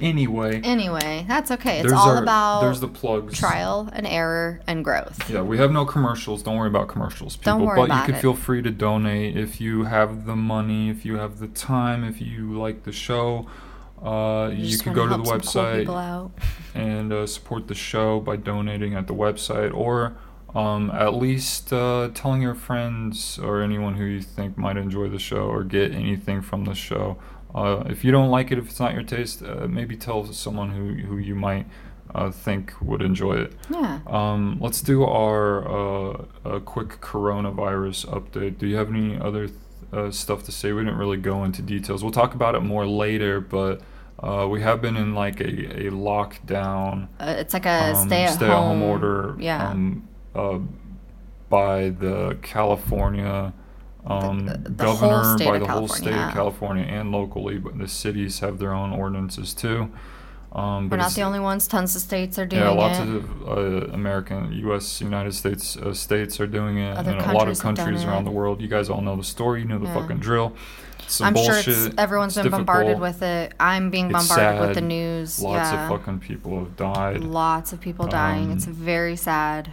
[0.00, 1.80] anyway, Anyway, that's okay.
[1.80, 3.38] It's all our- about there's the plugs.
[3.38, 5.28] trial and error and growth.
[5.30, 6.42] Yeah, we have no commercials.
[6.42, 7.58] Don't worry about commercials, people.
[7.58, 8.20] Don't worry but about you can it.
[8.20, 12.20] feel free to donate if you have the money, if you have the time, if
[12.20, 13.46] you like the show.
[14.02, 16.30] Uh, you could go to the some cool website
[16.74, 20.16] and uh, support the show by donating at the website or
[20.54, 25.18] um, at least uh, telling your friends or anyone who you think might enjoy the
[25.18, 27.18] show or get anything from the show.
[27.54, 30.70] Uh, if you don't like it, if it's not your taste, uh, maybe tell someone
[30.70, 31.66] who, who you might
[32.14, 33.52] uh, think would enjoy it.
[33.70, 34.00] Yeah.
[34.06, 38.58] Um, let's do our uh, a quick coronavirus update.
[38.58, 39.58] Do you have any other th-
[39.92, 40.72] uh, stuff to say?
[40.72, 42.02] We didn't really go into details.
[42.02, 43.80] We'll talk about it more later, but
[44.22, 45.48] uh, we have been in like a,
[45.86, 49.70] a lockdown, Uh, it's like a um, stay at stay-at-home home order Yeah.
[49.70, 50.58] um, uh,
[51.48, 53.52] by the California
[54.06, 57.58] um, the- the governor, by the whole state of California, and locally.
[57.58, 59.90] But the cities have their own ordinances too.
[60.52, 61.68] Um, We're not the only ones.
[61.68, 62.64] Tons of states are doing it.
[62.64, 63.08] yeah, lots it.
[63.08, 67.48] of uh, American, U.S., United States uh, states are doing it, Other and a lot
[67.48, 68.24] of countries have done countries around it.
[68.24, 68.60] the world.
[68.60, 69.60] You guys all know the story.
[69.60, 69.94] You know the Yeah.
[69.94, 70.54] fucking drill.
[71.06, 71.64] Some I'm bullshit.
[71.64, 73.52] sure it's, everyone's it's been bombarded with it.
[73.60, 75.40] I'm being It's bombarded with the news.
[75.40, 75.84] Lots yeah.
[75.84, 77.20] of fucking people have died.
[77.20, 78.50] Lots of people dying.
[78.50, 79.70] it's Um, very sad.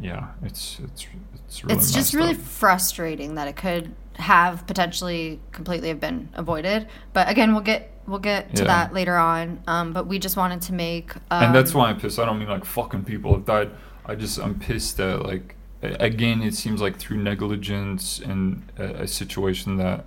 [0.00, 1.06] Yeah, it's it's
[1.50, 2.40] it's really it's just really up.
[2.40, 6.86] frustrating that it could have potentially completely have been avoided.
[7.12, 8.68] But again, we'll get we'll get to Yeah.
[8.68, 9.62] that later on.
[9.66, 12.18] Um, but we just wanted to make um, and that's why I'm pissed.
[12.18, 13.70] I don't mean like fucking people have died.
[14.06, 19.06] I just I'm pissed that like again it seems like through negligence and a, a
[19.06, 20.04] situation that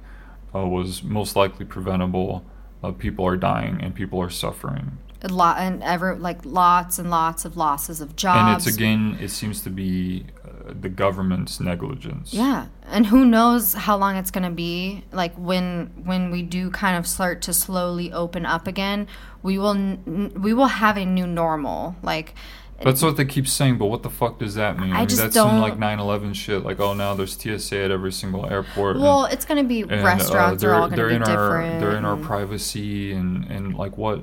[0.55, 2.45] uh, was most likely preventable,
[2.83, 4.97] uh, people are dying and people are suffering.
[5.23, 8.39] a lot and ever like lots and lots of losses of jobs.
[8.39, 10.25] And it's again, it seems to be
[10.67, 12.33] the government's negligence.
[12.33, 15.03] Yeah, and who knows how long it's going to be?
[15.11, 19.07] Like when when we do kind of start to slowly open up again,
[19.41, 21.95] we will n- we will have a new normal.
[22.01, 22.33] Like
[22.81, 24.91] That's what they keep saying, but what the fuck does that mean?
[24.93, 26.63] I mean, just that's don't- like 9/11 shit.
[26.65, 28.95] Like, oh, now there's TSA at every single airport.
[28.97, 31.11] and- well, it's going to be and, uh, restaurants are they're- all going they're to
[31.11, 31.73] be in different.
[31.75, 34.21] Our, they're in our privacy and and like what?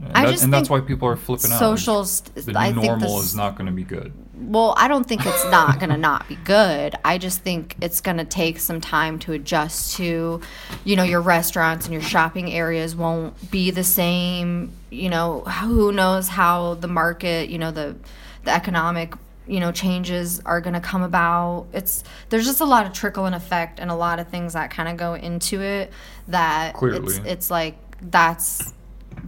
[0.00, 1.58] And, I that- just and that's why people are flipping out.
[1.58, 4.12] social st- The I think normal this- is not going to be good.
[4.40, 6.94] Well, I don't think it's not going to not be good.
[7.04, 10.40] I just think it's going to take some time to adjust to,
[10.84, 14.70] you know, your restaurants and your shopping areas won't be the same.
[14.90, 17.96] You know, who knows how the market, you know, the
[18.44, 19.14] the economic,
[19.48, 21.66] you know, changes are going to come about.
[21.72, 24.70] It's there's just a lot of trickle and effect and a lot of things that
[24.70, 25.90] kind of go into it
[26.28, 27.16] that Clearly.
[27.16, 28.72] it's it's like that's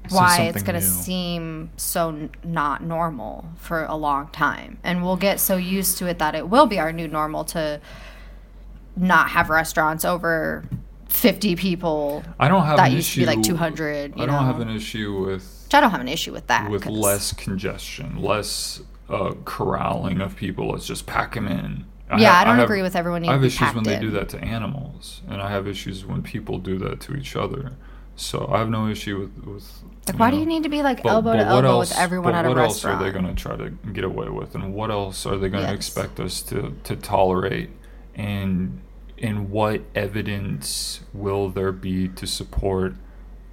[0.08, 4.78] Why it's going to seem so n- not normal for a long time.
[4.82, 7.80] And we'll get so used to it that it will be our new normal to
[8.96, 10.64] not have restaurants over
[11.08, 12.24] 50 people.
[12.40, 14.42] I don't have That an used to be, like, issue- 200, you I don't know?
[14.42, 16.68] have an issue with Which I don't have an issue with that.
[16.70, 20.70] with 'cause- less congestion, less uh, corralling of people.
[20.70, 21.84] Let's just pack them in.
[22.18, 23.84] Yeah, ha- I don't have- agree with everyone I have needing to be issues when
[23.84, 27.14] packed they do that to animals, and I have issues when people do that to
[27.14, 27.72] each other.
[28.20, 29.82] So I have no issue with with.
[30.06, 31.90] Like, why do you need to be like but- elbow to but what elbow else-
[31.90, 32.58] with everyone at a restaurant?
[32.58, 35.36] what else are they going to try to get away with, and what else are
[35.38, 35.76] they going to Yes.
[35.76, 37.70] expect us to to tolerate,
[38.14, 38.80] and
[39.18, 42.94] and what evidence will there be to support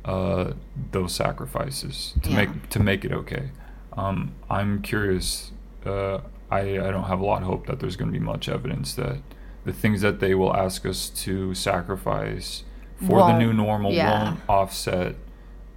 [0.06, 0.54] uh,
[0.92, 2.36] those sacrifices to Yeah.
[2.38, 3.52] make to make it okay?
[3.98, 5.52] Um, I'm curious.
[5.86, 6.20] Uh,
[6.52, 8.94] I I don't have a lot of hope that there's going to be much evidence
[8.96, 9.18] that
[9.66, 12.64] the things that they will ask us to sacrifice
[13.00, 14.24] for the Won't- new normal yeah.
[14.30, 15.16] won't offset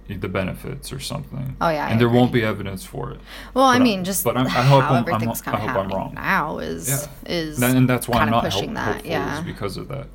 [0.07, 1.55] the benefits or something.
[1.61, 3.21] Oh, yeah, I and there won't be evidence for it.
[3.53, 5.29] Well, I But I- mean, just but I'm- I hope how I'm- I'm- I kind
[5.31, 6.13] of hope I'm happening wrong.
[6.15, 7.31] now is Yeah.
[7.31, 9.05] is and, and that's why I'm kinda not pushing hope, that.
[9.05, 9.37] Yeah.
[9.39, 10.07] is because of that.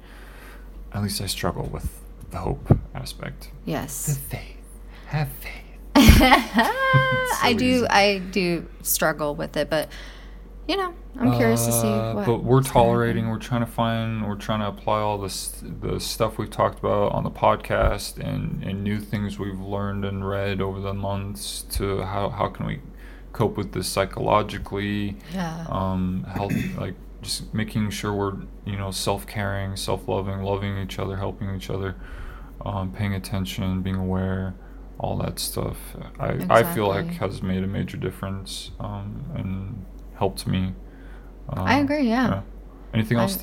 [0.93, 1.89] At least I struggle with
[2.31, 3.51] the hope aspect.
[3.65, 4.07] yes.
[4.07, 4.57] The faith.
[5.07, 5.63] Have faith.
[7.43, 7.87] I do.
[7.89, 9.89] I do struggle with it, but
[10.69, 12.27] you know, I'm curious to see Uh, what.
[12.27, 13.29] But we're tolerating.
[13.29, 14.27] We're trying to find.
[14.27, 18.63] We're trying to apply all this the stuff we've talked about on the podcast and
[18.63, 22.81] and new things we've learned and read over the months to how how can we
[23.33, 25.17] cope with this psychologically.
[25.33, 25.67] Yeah.
[25.69, 30.99] Um, help like just making sure we're you know self caring, self loving, loving each
[30.99, 31.95] other, helping each other,
[32.65, 34.55] um, paying attention, being aware.
[34.99, 35.77] All that stuff,
[36.19, 39.85] I, I feel like has made a major difference um, and
[40.17, 40.75] helped me.
[41.49, 42.41] I Um, agree, yeah.
[42.95, 43.37] Anything I- else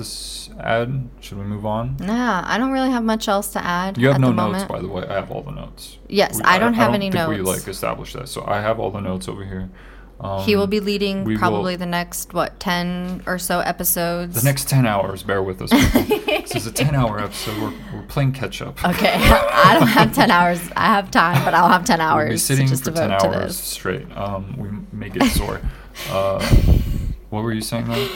[0.50, 1.10] to add?
[1.22, 1.98] Should we move on?
[2.00, 3.98] Nah, I don't really have much else to add.
[3.98, 4.68] You have no notes, moment.
[4.70, 5.06] by the way.
[5.08, 5.98] I have all the notes.
[6.10, 9.00] Yes, I don't have any think We like established that, so I have all the
[9.02, 9.70] notes over here.
[10.20, 14.36] Um, he will be leading we will- probably the next what ten or so episodes.
[14.42, 15.22] the next ten hours.
[15.24, 15.70] Bear with us.
[15.72, 17.58] this is a ten-hour episode.
[17.62, 18.84] We're, we're playing catch up.
[18.86, 20.62] Okay, I don't have ten hours.
[20.78, 23.12] I have time, but I'll have ten hours We'll be sitting to just for ten
[23.12, 24.06] hours straight.
[24.16, 25.60] Um, we may get sore.
[26.10, 26.44] Uh,
[27.30, 28.10] what were you saying though?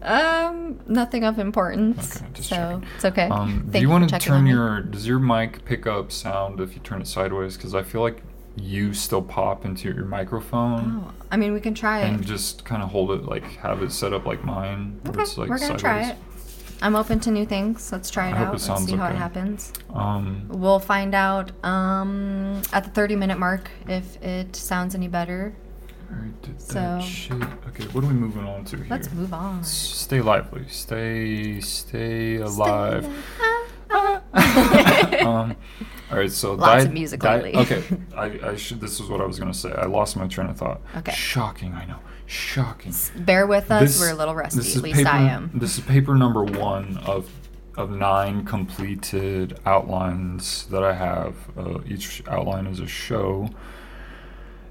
[0.00, 2.16] Um, nothing of importance.
[2.16, 2.88] Okay, just so checking.
[2.94, 3.28] it's okay.
[3.28, 4.80] Um, do you want to turn your?
[4.80, 7.56] Does your mic pick up sound if you turn it sideways?
[7.56, 8.22] Because I feel like
[8.56, 12.26] you still pop into your microphone Oh, I mean, we can try and it.
[12.26, 15.00] just kind of hold it like have it set up like mine.
[15.08, 16.18] Okay, it's, like, we're gonna try sideways.
[16.18, 16.82] it.
[16.82, 17.90] I'm open to new things.
[17.92, 18.48] Let's try it I out.
[18.54, 19.72] it Let's see how it happens.
[19.92, 25.54] Um, We'll find out um, at the 30 minute mark if it sounds any better.
[26.10, 27.42] Already did that So- shit.
[27.68, 28.86] Okay, what are we moving on to here?
[28.88, 29.62] Let's move on.
[29.64, 30.64] Stay lively.
[30.68, 33.06] Stay, stay alive.
[33.90, 35.56] um,
[36.10, 37.56] all right, so Lots of music lately.
[37.56, 37.82] Okay,
[38.16, 38.80] I, I should.
[38.80, 39.72] This is what I was gonna say.
[39.72, 40.80] I lost my train of thought.
[40.96, 41.12] Okay.
[41.12, 41.74] Shocking.
[41.74, 41.98] I know.
[42.26, 42.94] Shocking.
[43.16, 43.82] Bear with us.
[43.82, 44.60] This- We're a little rusty.
[44.60, 45.50] At least paper, I am.
[45.54, 47.30] This is paper number one of
[47.76, 51.36] of nine completed outlines that I have.
[51.56, 53.50] Uh, each outline is a show.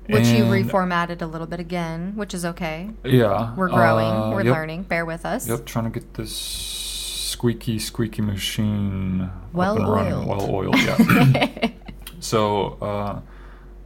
[0.09, 2.89] Which you And- reformatted a little bit again, which is okay.
[3.03, 3.53] Yeah.
[3.55, 4.05] We're growing.
[4.07, 4.83] uh, We're yep, learning.
[4.83, 5.47] Bear with us.
[5.47, 10.13] Yep, trying to get this squeaky, squeaky machine Well up and running.
[10.13, 10.27] oiled.
[10.27, 11.69] Well oiled, yeah.
[12.19, 13.19] so uh,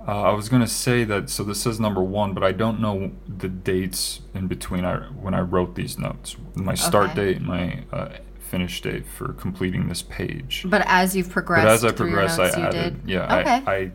[0.07, 1.29] uh, I was gonna say that.
[1.29, 4.85] So this says number one, but I don't know the dates in between.
[4.85, 7.33] I when I wrote these notes, my start Okay.
[7.33, 10.65] date, my uh, finish date for completing this page.
[10.67, 13.01] But as you've progressed, But as I progressed, I notes, you added.
[13.03, 13.09] did.
[13.09, 13.63] Yeah, Okay.
[13.65, 13.91] I, I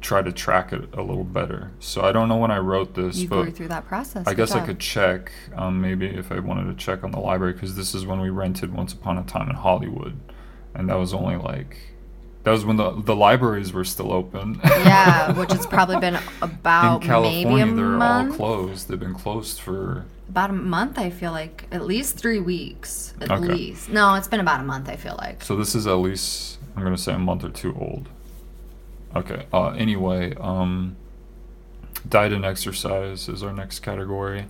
[0.00, 1.70] try to track it a little better.
[1.80, 4.26] So I don't know when I wrote this, you but through that process.
[4.26, 7.18] I Good guess I could check, um, maybe if I wanted to check on the
[7.20, 10.18] library, because this is when we rented Once Upon a Time in Hollywood,
[10.74, 11.78] and that was only like,
[12.44, 14.60] that was when the the libraries were still open.
[14.64, 18.30] yeah, which has probably been about in California, maybe a they're month.
[18.30, 18.88] all closed.
[18.88, 20.06] They've been closed for.
[20.28, 21.66] About a month, I feel like.
[21.72, 23.14] At least three weeks.
[23.20, 23.40] At Okay.
[23.46, 23.88] least.
[23.88, 25.42] No, it's been about a month, I feel like.
[25.42, 28.08] So this is at least I'm gonna say a month or two old.
[29.18, 29.46] Okay.
[29.52, 30.96] Uh, anyway, um,
[32.08, 34.46] diet and exercise is our next category.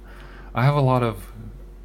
[0.55, 1.33] I have a lot of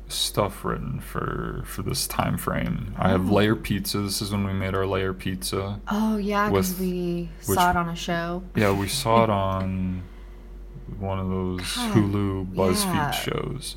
[0.10, 2.94] stuff written for for this time frame.
[2.98, 3.34] I have Oh.
[3.34, 4.00] layer pizza.
[4.00, 5.80] This is when we made our layer pizza.
[5.90, 8.44] Oh, yeah, because we which- saw it on a show.
[8.56, 10.04] Yeah, we saw it on
[11.00, 13.12] one of those God, Hulu BuzzFeed yeah.
[13.12, 13.76] shows.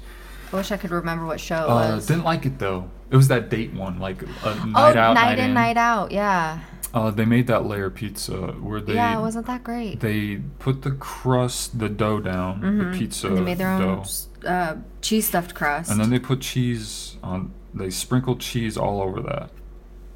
[0.52, 2.06] I wish I could remember what show it Uh, was.
[2.06, 2.90] didn't like it though.
[3.10, 6.10] It was that date one, like a oh, night out, night in, night out.
[6.12, 6.58] Yeah.
[6.96, 8.34] Uh, they made that layer pizza
[8.68, 10.00] where they yeah, it wasn't that great.
[10.00, 12.90] they put the crust, the dough down, Mhm.
[12.92, 14.02] the pizza And they made their own
[14.46, 15.90] uh, cheese stuffed crust.
[15.90, 17.52] and then they put cheese on.
[17.74, 19.50] They sprinkled cheese all over that,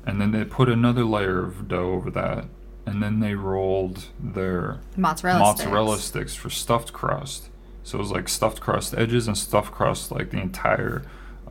[0.07, 2.47] and then they put another layer of dough over that,
[2.87, 6.33] and then they rolled their mozzarella, mozzarella sticks.
[6.33, 7.51] sticks for stuffed crust.
[7.83, 11.03] So it was like stuffed crust edges and stuffed crust like the entire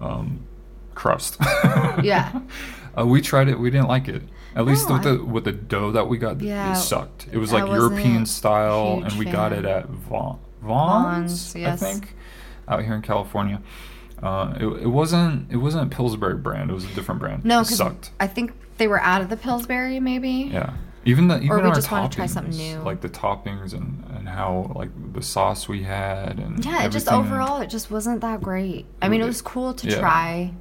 [0.02, 0.40] um,
[0.96, 1.38] crust.
[2.02, 2.32] Yeah.
[2.98, 3.60] Uh, we tried it.
[3.60, 4.24] We didn't like it.
[4.56, 7.28] At least No, with I- the with the dough that we got, Yeah, it sucked.
[7.32, 11.82] It was like European style, and we got it at Vaughn, Vons, Vons, yes.
[11.82, 12.16] I think,
[12.68, 13.62] out here in California.
[14.22, 16.70] Uh, it, it wasn't it wasn't a Pillsbury brand.
[16.72, 17.46] It was a different brand.
[17.46, 18.12] No, it sucked.
[18.20, 20.50] I think they were out of the Pillsbury, maybe.
[20.52, 20.74] Yeah.
[21.06, 22.80] Even the even we our just wanna try something new.
[22.80, 27.08] like the toppings and and how like the sauce we had and Yeah, it just
[27.08, 28.86] overall, it just wasn't that great.
[29.02, 30.00] I mean, it was cool to Yeah.
[30.00, 30.54] try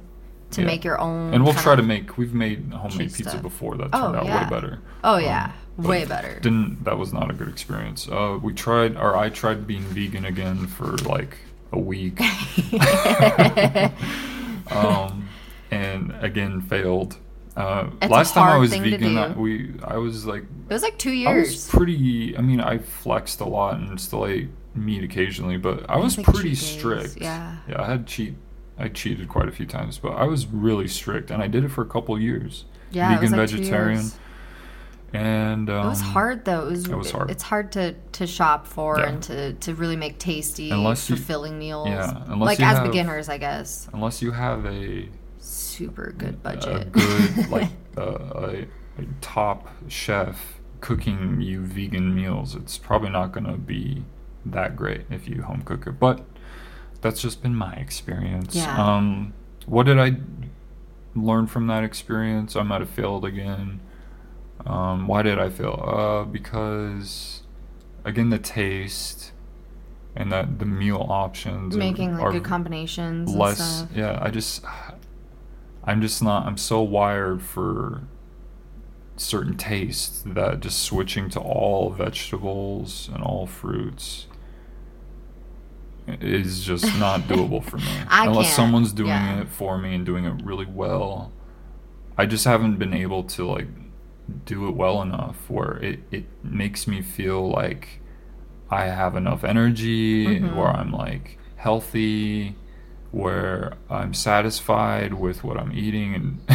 [0.51, 0.67] to Yeah.
[0.67, 1.33] make your own.
[1.33, 2.17] And we'll try to make.
[2.17, 3.41] We've made homemade pizza stuff.
[3.41, 4.43] before that Oh, turned out yeah.
[4.43, 4.79] way better.
[5.03, 6.39] Oh Um, yeah, but way better.
[6.39, 8.07] Didn't that was not a good experience.
[8.09, 11.37] Uh, we tried, or I tried being vegan again for like
[11.71, 12.19] a week,
[14.71, 15.27] um,
[15.71, 17.17] and again failed.
[17.55, 19.17] Uh, last time I was vegan.
[19.17, 21.69] I, we I was like It was like two I was years.
[21.69, 22.37] pretty.
[22.37, 26.25] I mean, I flexed a lot and still ate meat occasionally, but I was like
[26.27, 27.17] pretty strict.
[27.19, 27.57] yeah.
[27.67, 27.81] yeah.
[27.81, 28.35] I had cheat.
[28.79, 31.69] I cheated quite a few times, but I was really strict, and I did it
[31.69, 32.65] for a couple years.
[32.91, 34.05] yeah, vegan, like vegetarian,
[35.13, 36.67] and um, it was hard though.
[36.67, 37.31] It was, it was hard.
[37.31, 39.09] It's hard to, to shop for Yeah.
[39.09, 41.87] and to, to really make tasty, Unless you- fulfilling meals.
[41.89, 43.87] yeah, unless like as have- beginners, I guess.
[43.93, 45.09] Unless you have a
[45.41, 48.61] Super good budget, a good like uh, a,
[48.99, 54.03] a top chef cooking you vegan meals, it's probably not gonna be
[54.45, 55.99] that great if you home cook it.
[55.99, 56.21] But
[57.01, 58.55] that's just been my experience.
[58.55, 58.75] Yeah.
[58.77, 59.33] Um,
[59.65, 60.17] what did I
[61.15, 62.55] learn from that experience?
[62.55, 63.79] I might have failed again.
[64.65, 65.81] Um, why did I fail?
[65.85, 67.43] Uh, because
[68.03, 69.31] again, the taste
[70.15, 74.65] and that the meal options are- Making like are good combinations less yeah i just
[75.83, 78.01] i'm just not i'm so wired for
[79.17, 84.25] certain tastes that just switching to all vegetables and all fruits
[86.21, 89.41] is just not doable for me I unless can't, someone's doing yeah.
[89.41, 91.31] it for me and doing it really well
[92.17, 93.67] i just haven't been able to like
[94.45, 97.99] do it well enough where it, it makes me feel like
[98.69, 100.55] i have enough energy Mhm.
[100.55, 102.55] where i'm like healthy
[103.11, 106.39] where i'm satisfied with what i'm eating and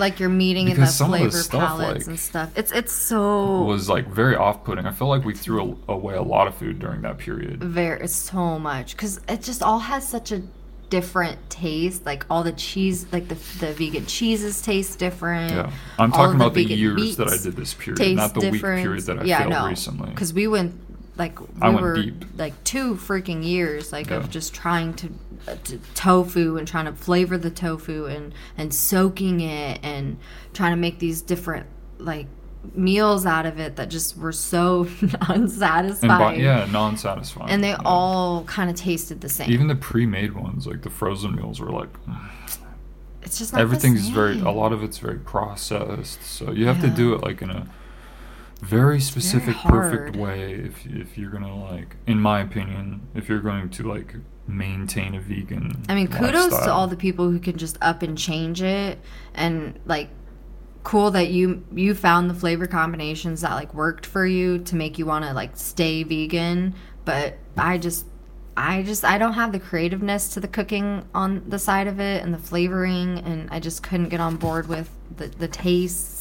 [0.00, 2.50] Like you're meeting in the of the flavor stuff, palettes like, and stuff.
[2.56, 6.14] It's it's so It was like very off-putting i feel like we threw a- away
[6.14, 10.08] a lot of food during that period very so much because it just all has
[10.08, 10.42] such a
[10.88, 12.04] different taste.
[12.04, 15.52] Like all the cheese, like the the vegan cheeses taste different.
[15.54, 15.70] yeah
[16.00, 18.40] i'm all talking of the about the years that i did this period not the
[18.40, 18.82] week different.
[18.82, 20.74] period that i yeah, failed no, recently Because we went
[21.20, 22.24] like we I went were deep.
[22.38, 24.16] like two freaking years like Yeah.
[24.16, 25.06] of just trying to,
[25.46, 30.16] uh, to tofu and trying to flavor the tofu and and soaking it and
[30.54, 31.66] trying to make these different
[31.98, 32.26] like
[32.74, 34.86] meals out of it that just were so
[35.28, 36.38] unsatisfying.
[36.38, 37.78] bu- yeah non-satisfying And they yeah.
[37.84, 39.50] all kind of tasted the same.
[39.50, 41.88] even the pre-made ones like the frozen meals were like
[43.22, 47.14] it's just everything's very a lot of it's very processed so you have to do
[47.14, 47.66] it like in a
[48.62, 53.68] very specific perfect way if, if you're gonna like in my opinion if you're going
[53.70, 54.14] to like
[54.46, 58.16] maintain a vegan I mean, kudos to all the people who can just up and
[58.18, 58.98] change it,
[59.34, 60.08] and like,
[60.82, 64.98] cool that you you found the flavor combinations that like worked for you to make
[64.98, 66.74] you want to like stay vegan.
[67.04, 68.06] But I just,
[68.56, 72.22] I just, I don't have the creativeness to the cooking on the side of it
[72.22, 76.19] and the flavoring, and I just couldn't get on board with the the tastes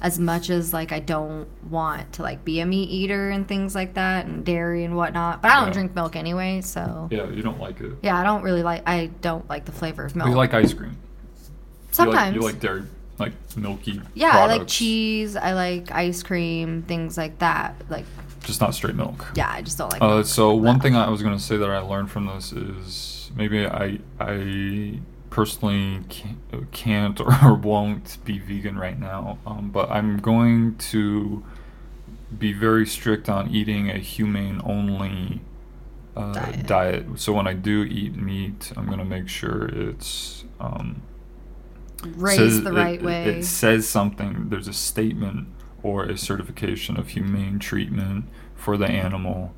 [0.00, 3.74] as much as like I don't want to like be a meat eater and things
[3.74, 5.42] like that and dairy and whatnot.
[5.42, 5.72] But I don't Yeah.
[5.72, 7.08] drink milk anyway, so.
[7.10, 8.82] yeah you don't like it Yeah, I don't really like.
[8.86, 10.30] I don't like the flavor of But milk.
[10.30, 10.96] you like ice cream
[11.90, 12.34] Sometimes.
[12.34, 12.82] you like, you like dairy
[13.18, 15.36] like milky yeah, I like cheese.
[15.36, 17.74] I like ice cream, things like that.
[17.88, 18.04] Like,
[18.44, 20.02] just not straight milk yeah, I just don't like.
[20.02, 23.66] Uh, so one thing I was gonna say that I learned from this is maybe
[23.66, 25.00] I I
[25.36, 31.44] personally can't, can't or won't be vegan right now, um, but I'm going to
[32.38, 35.42] be very strict on eating a humane only
[36.16, 36.66] uh, Diet.
[36.66, 37.06] diet.
[37.16, 41.02] So when I do eat meat, I'm gonna make sure it's um,
[42.02, 43.24] raised the right it- way.
[43.26, 44.48] It says something.
[44.48, 45.48] There's a statement
[45.82, 48.24] or a certification of humane treatment
[48.54, 49.54] for the animal.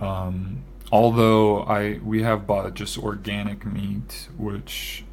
[0.00, 5.04] Um, although I we have bought just organic meat, which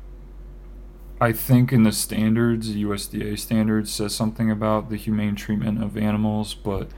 [1.21, 6.53] I think in the standards, USDA standards, says something about the humane treatment of animals,
[6.53, 6.89] but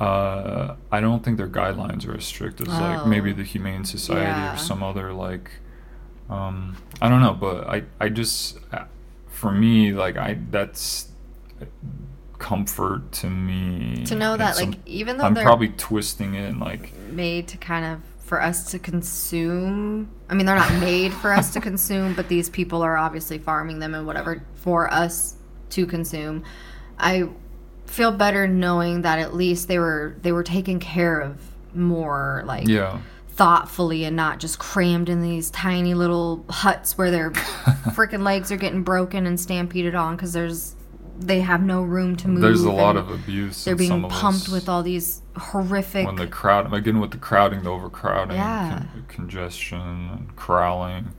[0.00, 3.34] uh, I don't think their guidelines are as strict as like maybe Oh.
[3.34, 4.54] the Humane Society Yeah.
[4.54, 5.50] or some other like
[6.30, 8.84] um, I don't know, but I I just uh,
[9.28, 11.08] for me like I that's
[12.38, 16.58] comfort to me to know that, some- like, even though I'm they're probably twisting it
[16.58, 20.10] like made to kind of for us to consume.
[20.28, 23.78] I mean, they're not made for us to consume, but these people are obviously farming
[23.78, 25.36] them and whatever for us
[25.70, 26.42] to consume.
[26.98, 27.28] I
[27.86, 31.38] feel better knowing that at least they were they were taken care of
[31.74, 37.30] more like yeah thoughtfully and not just crammed in these tiny little huts where their
[37.32, 40.76] freaking legs are getting broken and stampeded on because there's
[41.18, 42.40] they have no room to move.
[42.42, 46.06] there's a lot of abuse They're being pumped with all these horrific.
[46.06, 48.78] when the crowd again with the crowding the overcrowding Yeah.
[48.92, 51.10] con- congestion and crowling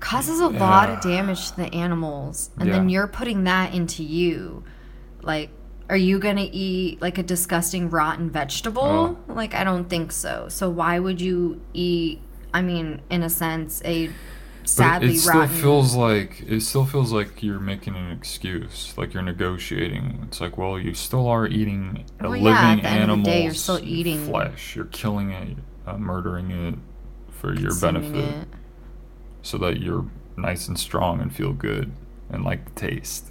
[0.00, 4.64] causes a lot of damage to the animals and then you're putting that into you
[5.22, 5.50] like
[5.90, 9.18] are you gonna eat like a disgusting rotten vegetable Oh.
[9.32, 12.22] like i don't think so so why would you eat
[12.54, 14.10] i mean in a sense a
[14.64, 15.56] sadly it still rotten.
[15.56, 20.20] feels like it still feels like you're making an excuse, like you're negotiating.
[20.26, 23.18] It's like, well, you still are eating a Well, living yeah, at the end animal.
[23.18, 24.76] of the day, you're still eating- flesh.
[24.76, 25.56] You're killing it,
[25.86, 26.74] uh, murdering it
[27.30, 28.48] for your benefit, it.
[29.42, 30.04] so that you're
[30.36, 31.90] nice and strong and feel good
[32.30, 33.30] and like the taste.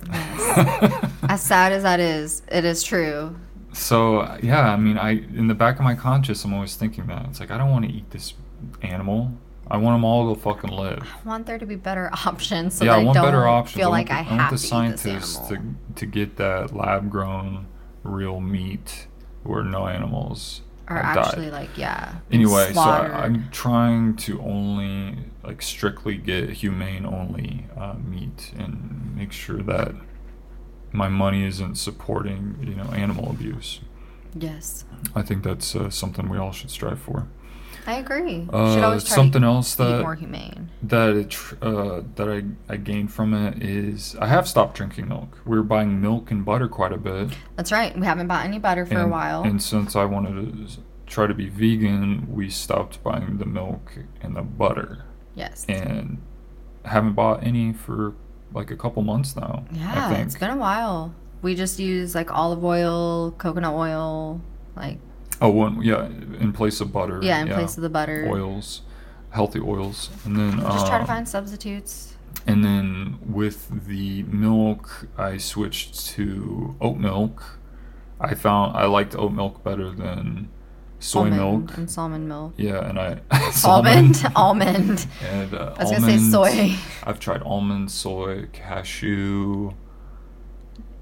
[1.29, 3.35] As sad as that is, it is true.
[3.71, 7.25] So yeah, I mean, I in the back of my conscience, I'm always thinking that
[7.27, 8.33] it's like I don't want to eat this
[8.81, 9.31] animal.
[9.71, 11.07] I want them all to fucking live.
[11.23, 13.77] I want there to be better options so yeah, that I want don't better options.
[13.77, 15.61] feel I like want I the, have want the to scientists to
[15.95, 17.67] to get that lab grown,
[18.03, 19.07] real meat
[19.43, 21.53] where no animals are actually, died.
[21.53, 22.15] like, yeah.
[22.31, 22.79] Anyway, so.
[22.81, 29.61] I, I'm trying to only like strictly get humane only uh, meat and make sure
[29.61, 29.93] that
[30.91, 33.81] my money isn't supporting you know animal abuse.
[34.35, 34.85] Yes.
[35.15, 37.27] I think that's uh, something we all should strive for.
[37.87, 38.47] I agree.
[38.51, 40.69] Uh, Should always try something else that more humane.
[40.83, 45.39] that it, uh, that I, I gained from it is I have stopped drinking milk.
[45.45, 47.29] We were buying milk and butter quite a bit.
[47.55, 47.97] That's right.
[47.97, 49.43] We haven't bought any butter for a while.
[49.43, 54.35] And since I wanted to try to be vegan, we stopped buying the milk and
[54.35, 55.05] the butter,
[55.35, 55.65] yes.
[55.67, 56.21] and
[56.85, 58.13] haven't bought any for
[58.53, 59.65] like a couple months now.
[59.71, 61.13] Yeah, it's been a while.
[61.41, 64.41] We just use like olive oil, coconut oil,
[64.75, 64.99] like
[65.41, 67.19] Oh, one yeah, in place of butter.
[67.23, 68.27] yeah, in place of the butter.
[68.29, 68.81] oils,
[69.31, 72.15] healthy oils, and then Just try to uh, find substitutes.
[72.45, 77.57] And then with the milk, I switched to oat milk.
[78.19, 80.49] I found I liked oat milk better than
[80.99, 81.35] soy almond
[81.67, 81.77] milk.
[81.77, 82.53] and salmon milk.
[82.57, 83.21] Yeah, and I
[83.65, 85.07] Almond, almond.
[85.23, 86.31] and uh, I was gonna say almond.
[86.31, 86.75] soy.
[87.03, 89.71] I've tried almond, soy, cashew,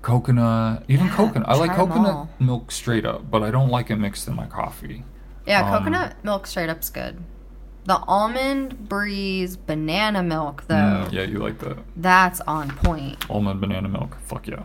[0.08, 1.49] coconut, even Yeah, coconut.
[1.49, 2.30] I like coconut all.
[2.39, 5.03] milk straight up, but I don't like it mixed in my coffee.
[5.45, 7.18] Yeah, Um, coconut milk straight up's good.
[7.86, 10.76] The almond breeze banana milk though,
[11.08, 13.26] Mm, yeah, you like that that's on point.
[13.30, 14.18] almond banana milk?
[14.26, 14.64] Fuck yeah.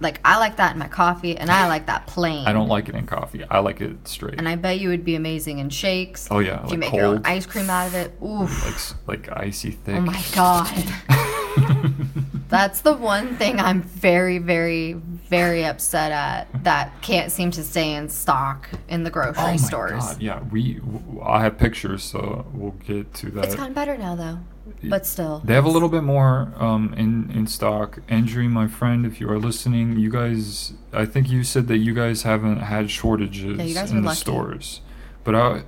[0.00, 2.46] Like I like that in my coffee, and I like that plain.
[2.46, 3.44] I don't like it in coffee.
[3.50, 4.34] I like it straight.
[4.38, 6.28] And I bet you would be amazing in shakes.
[6.30, 8.12] Oh, yeah, if you like make your own ice cream out of it.
[8.22, 8.96] Oof.
[9.08, 9.96] like like icy thick.
[9.96, 10.70] Oh my god.
[12.48, 17.94] That's the one thing I'm very, very, very upset at that can't seem to stay
[17.94, 20.04] in stock in the grocery oh my stores.
[20.04, 20.22] god!
[20.22, 20.74] Yeah, we.
[20.74, 23.46] w- I have pictures, so we'll get to that.
[23.46, 24.38] It's gotten better now though,
[24.84, 25.42] but still.
[25.44, 27.98] They have a little bit more um, in in stock.
[28.08, 31.92] Andrew, my friend, if you are listening, you guys, I think you said that you
[31.94, 34.18] guys haven't had shortages Yeah, you guys in are the lucky.
[34.20, 34.80] stores,
[35.24, 35.62] but out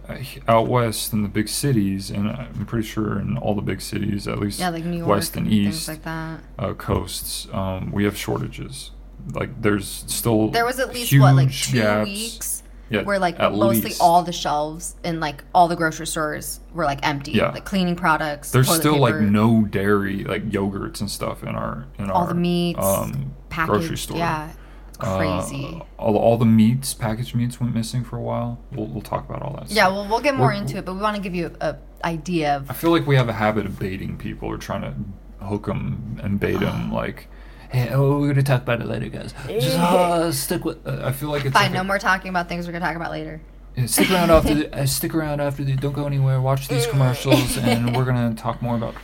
[0.47, 4.29] out west in the big cities, and I'm pretty sure in all the big cities,
[4.29, 8.05] at least Yeah, like New York west and things east like uh, coasts, um, we
[8.05, 8.91] have shortages.
[9.33, 12.09] Like there's still There was at least what, like two gaps.
[12.09, 14.01] weeks Yeah, where like mostly least.
[14.01, 17.33] all the shelves in like all the grocery stores were like empty.
[17.33, 17.51] Yeah.
[17.51, 18.53] Like cleaning products.
[18.53, 22.35] There's still like no dairy, like yogurts and stuff in our in all our the
[22.35, 23.79] meats um, packaged.
[23.81, 24.19] grocery store.
[24.19, 24.53] Yeah.
[24.99, 25.82] It's Uh, crazy.
[25.99, 28.59] all, all the meats, packaged meats, went missing for a while.
[28.72, 29.70] We'll, we'll talk about all that.
[29.70, 29.92] yeah, stuff.
[29.92, 31.76] well we'll get more We're- into it, but we want to give you a, a
[32.05, 35.44] idea of I feel like we have a habit of baiting people or trying to
[35.44, 36.90] hook them and bait them.
[36.92, 37.28] Like,
[37.70, 39.34] hey, oh, we're gonna talk about it later, guys.
[39.49, 40.86] Just uh, stick with.
[40.86, 42.84] Uh, I feel like it's Fine, like no a- more talking about things we're gonna
[42.86, 43.40] talk about later.
[43.76, 46.86] Yeah, stick around after the, uh, stick around after the don't go anywhere watch these
[46.92, 48.94] commercials and we're gonna talk more about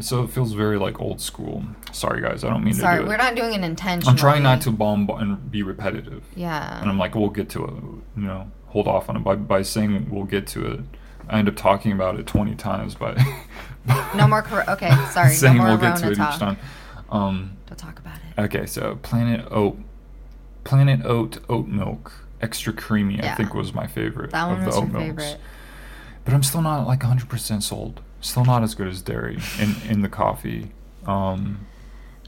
[0.00, 3.08] so it feels very like old school sorry guys i don't mean Sorry, to do
[3.08, 4.10] we're it not doing it intentionally.
[4.10, 6.80] i'm trying not to bomb and be repetitive Yeah.
[6.80, 7.72] and i'm like we'll get to it
[8.20, 10.80] you know hold off on it by, by saying we'll get to it
[11.28, 13.18] i end up talking about it 20 times but
[14.16, 14.42] No more.
[14.42, 15.32] Cor- okay, sorry.
[15.32, 16.34] saying no more we'll get to it talk.
[16.34, 16.56] each time
[17.10, 18.40] um Don't talk about it.
[18.42, 19.78] okay so planet oat
[20.64, 24.66] planet oat oat milk extra creamy i think was my favorite That of one the
[24.66, 25.24] was oat your milks.
[25.24, 25.40] favorite.
[26.24, 28.00] but I'm still not like 100% sold.
[28.20, 30.72] Still not as good as dairy in in the coffee.
[31.06, 31.66] Um,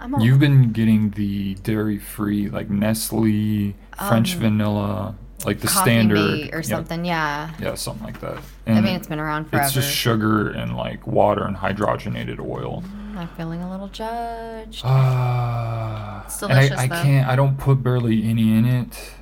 [0.01, 3.75] I'm you've been getting the dairy-free like Nestle
[4.09, 5.15] French Um, vanilla,
[5.45, 7.05] like the standard or something.
[7.05, 7.51] Yeah.
[7.61, 8.39] Yeah, something like that.
[8.67, 9.65] I mean, it's been around forever.
[9.65, 12.85] It's just sugar and like water and hydrogenated oil.
[13.17, 14.85] I'm feeling a little judged.
[14.85, 17.03] Uh, It's and I, I though.
[17.03, 17.29] can't.
[17.29, 19.13] I don't put barely any in it.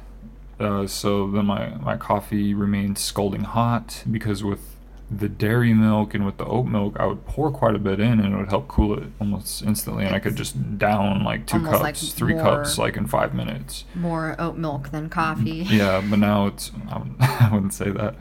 [0.60, 4.75] Uh, so then my my coffee remains scalding hot because with
[5.10, 8.18] the dairy milk and with the oat milk, I would pour quite a bit in
[8.18, 11.60] and it would help cool it almost instantly, and I could just down like two
[11.62, 13.84] cups, like three more- cups, like in five minutes.
[13.94, 15.64] More oat milk than coffee.
[15.68, 18.16] Yeah, but now it's I wouldn't say that.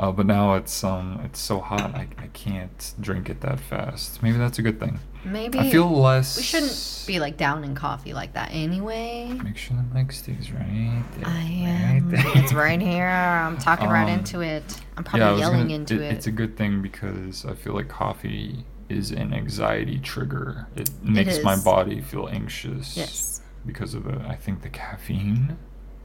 [0.00, 4.22] Uh, but now it's um it's so hot I, I can't drink it that fast.
[4.22, 4.98] Maybe that's a good thing.
[5.26, 6.38] Maybe I feel less.
[6.38, 9.28] we shouldn't be like down in coffee like that anyway.
[9.44, 11.26] Make sure the mic stays right there.
[11.26, 12.10] I right am.
[12.10, 12.22] there.
[12.36, 13.06] it's right here.
[13.06, 14.64] I'm talking right Um, into it.
[14.96, 16.14] I'm probably was yelling gonna- into it.
[16.14, 20.66] It's a good thing because I feel like coffee is an anxiety trigger.
[20.76, 22.96] It makes my body feel anxious.
[22.96, 23.42] Yes.
[23.66, 25.58] Because of the, I think the caffeine.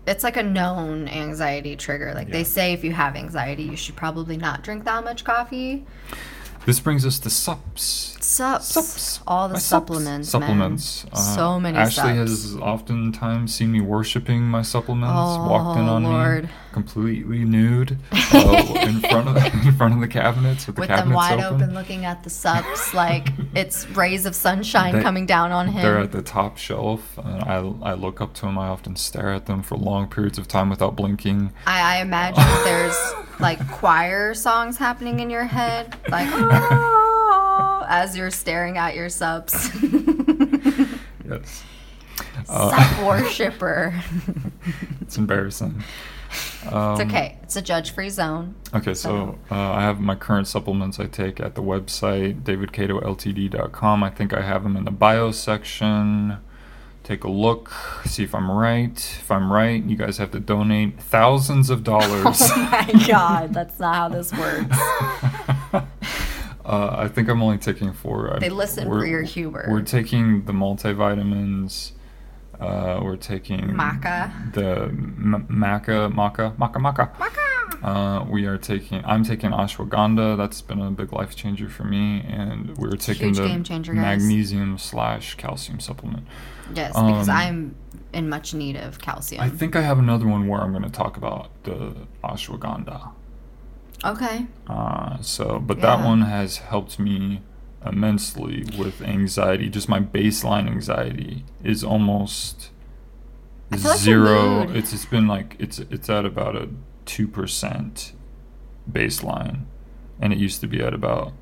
[0.07, 2.13] It's like a known anxiety trigger.
[2.13, 2.33] Like Yeah.
[2.33, 5.85] they say if you have anxiety, you should probably not drink that much coffee.
[6.65, 8.17] This brings us to sups.
[8.19, 8.71] Sups.
[8.73, 9.19] Sups.
[9.27, 10.29] All the My supplements.
[10.29, 11.05] Supplements.
[11.13, 12.17] Uh, so many Ashley sups.
[12.17, 15.13] has oftentimes seen me worshiping my supplements.
[15.13, 16.43] walked in Oh, on Lord.
[16.45, 20.89] me, completely nude, uh, in front of in front of the cabinets with the with
[20.89, 21.61] them cabinets wide open.
[21.63, 21.73] open.
[21.73, 25.81] looking at the subs like it's rays of sunshine They- coming down on him.
[25.81, 27.55] They're at the top shelf, and I,
[27.91, 28.57] I look up to them.
[28.59, 31.53] I often stare at them for long periods of time without blinking.
[31.65, 32.97] I, I imagine there's
[33.39, 39.69] like choir songs happening in your head, like oh, as you're staring at your subs.
[41.27, 41.63] Yes,
[42.45, 43.93] Sub worshiper.
[45.01, 45.81] it's embarrassing.
[46.71, 47.37] Um, It's okay.
[47.43, 48.55] It's a judge-free zone.
[48.73, 54.03] Okay, so uh, I have my current supplements I take at the website, davidcatoltd.com.
[54.03, 56.37] I think I have them in the bio section.
[57.03, 57.71] Take a look,
[58.05, 58.97] see if I'm right.
[58.97, 62.41] If I'm right, you guys have to donate thousands of dollars.
[62.51, 64.75] Oh my god, that's not how this works.
[65.73, 65.81] uh,
[66.65, 68.35] I think I'm only taking four.
[68.39, 69.67] They listen we're- for your humor.
[69.69, 71.91] We're taking the multivitamins.
[72.59, 74.53] Uh, we're taking Maca.
[74.53, 77.11] the m- maca, maca, maca, maca.
[77.83, 79.03] Uh, we are taking.
[79.05, 80.37] I'm taking ashwagandha.
[80.37, 83.93] That's been a big life changer for me, and we're taking huge the game changer,
[83.93, 86.25] magnesium slash calcium supplement.
[86.73, 87.75] Yes, because Um, I'm
[88.13, 89.43] in much need of calcium.
[89.43, 93.11] I think I have another one where I'm going to talk about the ashwagandha.
[94.03, 94.47] okay.
[94.67, 97.41] Uh, so, but that one has helped me
[97.87, 99.69] immensely with anxiety.
[99.69, 102.71] Just my baseline anxiety is almost
[103.71, 104.69] feel like zero.
[104.69, 106.69] It's it's been like it's it's at about a
[107.05, 108.13] two percent
[108.91, 109.65] baseline,
[110.19, 111.33] and it used to be at about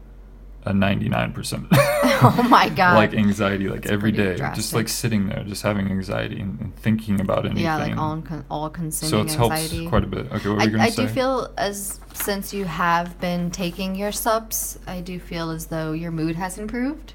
[0.66, 1.68] a ninety nine percent.
[2.26, 2.96] Oh my god.
[2.96, 6.76] Like anxiety, like That's every day, just like sitting there, just having anxiety and, and
[6.78, 7.64] thinking about anything.
[7.66, 9.76] yeah, like all con- all consuming so it's anxiety.
[9.78, 10.32] helped quite a bit.
[10.32, 11.04] Okay, what were I, you gonna say?
[11.04, 15.66] I do feel as since you have been taking your subs, I do feel as
[15.66, 17.14] though your mood has improved.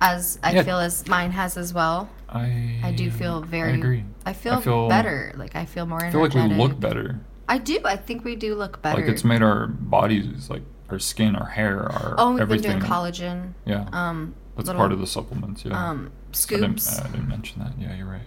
[0.00, 0.62] As I Yeah.
[0.62, 2.08] feel as mine has as well.
[2.28, 3.72] I I do feel very.
[3.72, 4.04] I agree.
[4.24, 5.32] I feel, feel- better.
[5.36, 7.20] Like I feel more I feel like we look better.
[7.48, 7.80] I do.
[7.84, 8.98] I think we do look better.
[9.00, 10.62] Like it's made our bodies, like
[10.92, 12.70] our skin, our hair, our oh, we've everything.
[12.72, 13.52] been doing collagen.
[13.64, 15.64] Yeah, Um, that's little, part of the supplements.
[15.64, 17.00] Yeah, um I didn't, scoops.
[17.00, 17.72] I didn't mention that.
[17.78, 18.22] Yeah, you're right.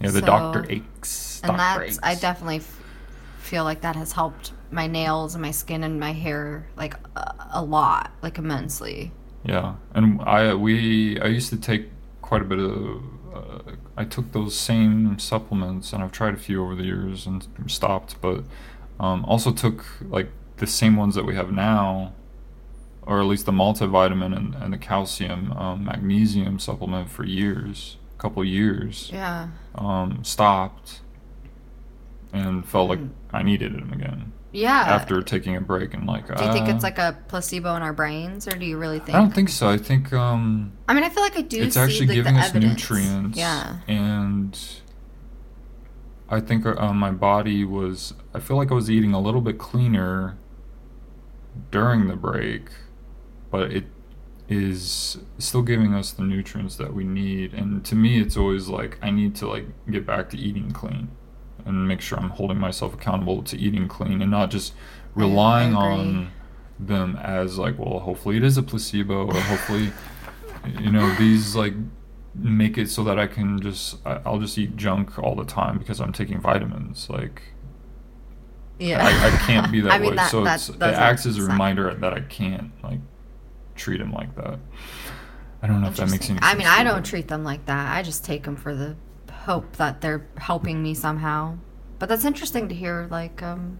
[0.00, 1.40] Yeah, the So- doctor Axe.
[1.44, 2.80] and Doctor that's I definitely f-
[3.38, 7.34] feel like that has helped my nails and my skin and my hair like a,
[7.54, 9.12] a lot, like immensely.
[9.44, 11.90] Yeah, and I we I used to take
[12.22, 13.02] quite a bit of.
[13.34, 17.46] Uh, I took those same supplements, and I've tried a few over the years and
[17.66, 18.20] stopped.
[18.20, 18.44] But
[18.98, 22.12] um, also took like the same ones that we have now,
[23.02, 28.20] or at least the multivitamin and, and the calcium, um, magnesium supplement for years, a
[28.22, 29.10] couple years.
[29.12, 29.48] Yeah.
[29.74, 31.00] Um, stopped,
[32.32, 33.10] and felt like Mm.
[33.32, 34.80] I needed them again Yeah.
[34.80, 36.26] after taking a break and like.
[36.34, 38.98] do you think it's uh, like a placebo in our brains, or do you really
[38.98, 39.14] think?
[39.14, 39.68] I don't think so.
[39.68, 41.62] I think um, I mean, I feel like I do.
[41.62, 42.72] it's see, actually like, giving the us evidence.
[42.90, 43.38] nutrients.
[43.38, 43.76] Yeah.
[43.86, 44.58] And
[46.28, 48.14] I think uh, my body was.
[48.34, 50.36] I feel like I was eating a little bit cleaner
[51.70, 52.68] during the break,
[53.50, 53.84] but it
[54.48, 57.52] is still giving us the nutrients that we need.
[57.52, 61.08] And to me, it's always like I need to like get back to eating clean
[61.64, 64.72] and make sure I'm holding myself accountable to eating clean and not just
[65.14, 66.30] relying on
[66.78, 69.92] them as like, well, hopefully it is a placebo or hopefully
[70.80, 71.74] you know these like
[72.34, 76.00] make it so that I can just I'll just eat junk all the time because
[76.00, 77.42] I'm taking vitamins like
[78.78, 79.04] Yeah.
[79.04, 81.38] I, I can't be that I mean, way that- so that it's, it acts as
[81.38, 83.00] a reminder that I can't like
[83.74, 84.58] treat him like that
[85.62, 87.66] I don't know if that makes any sense I mean, I don't treat them like
[87.66, 87.96] that.
[87.96, 88.96] I just take them for the
[89.32, 91.56] hope that they're helping me somehow.
[91.98, 93.78] But that's interesting to hear, like um,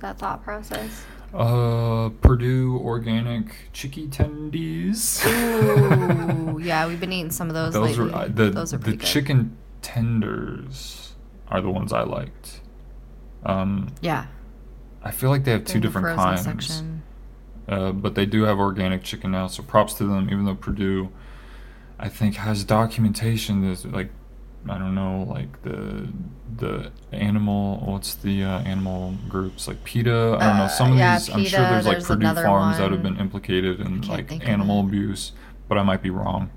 [0.00, 1.04] that thought process.
[1.34, 8.14] uh Perdue organic chicky tendies Ooh, yeah, we've been eating some of those, those lately.
[8.14, 9.00] are the those are the good.
[9.02, 11.12] chicken tenders
[11.48, 12.60] are the ones I liked
[13.44, 14.26] um Yeah,
[15.02, 17.02] I feel like they have they're two different kinds Section.
[17.68, 20.28] Uh, but they do have organic chicken now, so props to them.
[20.30, 21.10] Even though Perdue,
[21.98, 24.10] I think, has documentation that's like,
[24.68, 26.08] I don't know, like the
[26.56, 27.82] the animal.
[27.84, 30.38] What's the uh, animal groups like PETA?
[30.40, 30.64] I don't know.
[30.64, 33.18] Uh, Some of yeah, these, I'm sure PETA, there's like Perdue farms that have been
[33.18, 35.32] implicated in like animal abuse,
[35.68, 36.50] but I might be wrong.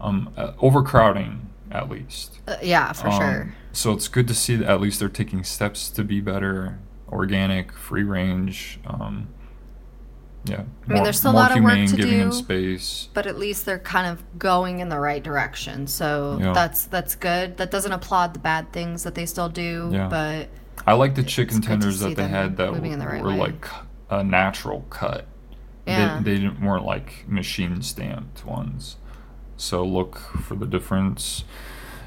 [0.00, 2.40] Um, uh, overcrowding, at least.
[2.46, 3.54] Uh, yeah, for Um, sure.
[3.72, 6.78] So it's good to see that at least they're taking steps to be better,
[7.08, 8.78] organic, free range.
[8.86, 9.28] Um,
[10.44, 10.62] Yeah.
[10.88, 12.32] I mean, there's still a lot of work to giving do.
[12.32, 13.08] space.
[13.14, 15.86] but at least they're kind of going in the right direction.
[15.88, 16.52] So Yeah.
[16.52, 17.56] that's that's good.
[17.56, 20.08] That doesn't applaud the bad things that they still do, Yeah.
[20.08, 20.48] but
[20.86, 23.22] I like the chicken It's good to tenders that they had that moving the right
[23.22, 23.38] were way.
[23.38, 23.66] like
[24.08, 25.26] a natural cut.
[25.86, 26.18] Yeah.
[26.22, 28.96] They, they didn't weren't like machine stamped ones.
[29.56, 31.42] So look for the difference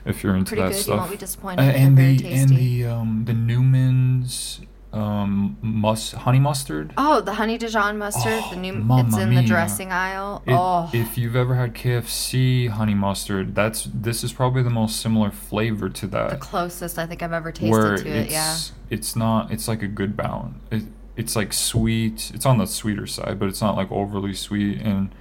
[0.05, 0.77] if you're into Pretty that good.
[0.77, 0.99] You stuff.
[0.99, 1.59] won't be disappointed.
[1.61, 4.61] Uh, and the and the um the Newman's
[4.91, 6.93] um mus honey mustard.
[6.97, 10.41] Oh, the honey Dijon mustard, Oh, the new it's in the dressing aisle.
[10.47, 10.89] It- oh.
[10.93, 15.89] If you've ever had KFC honey mustard, that's this is probably the most similar flavor
[15.89, 16.31] to that.
[16.31, 18.57] the closest I think I've ever tasted where to it, yeah.
[18.89, 20.57] it's not it's like a good balance.
[20.71, 20.83] It,
[21.15, 22.31] it's like sweet.
[22.33, 25.13] It's on the sweeter side, but it's not like overly sweet and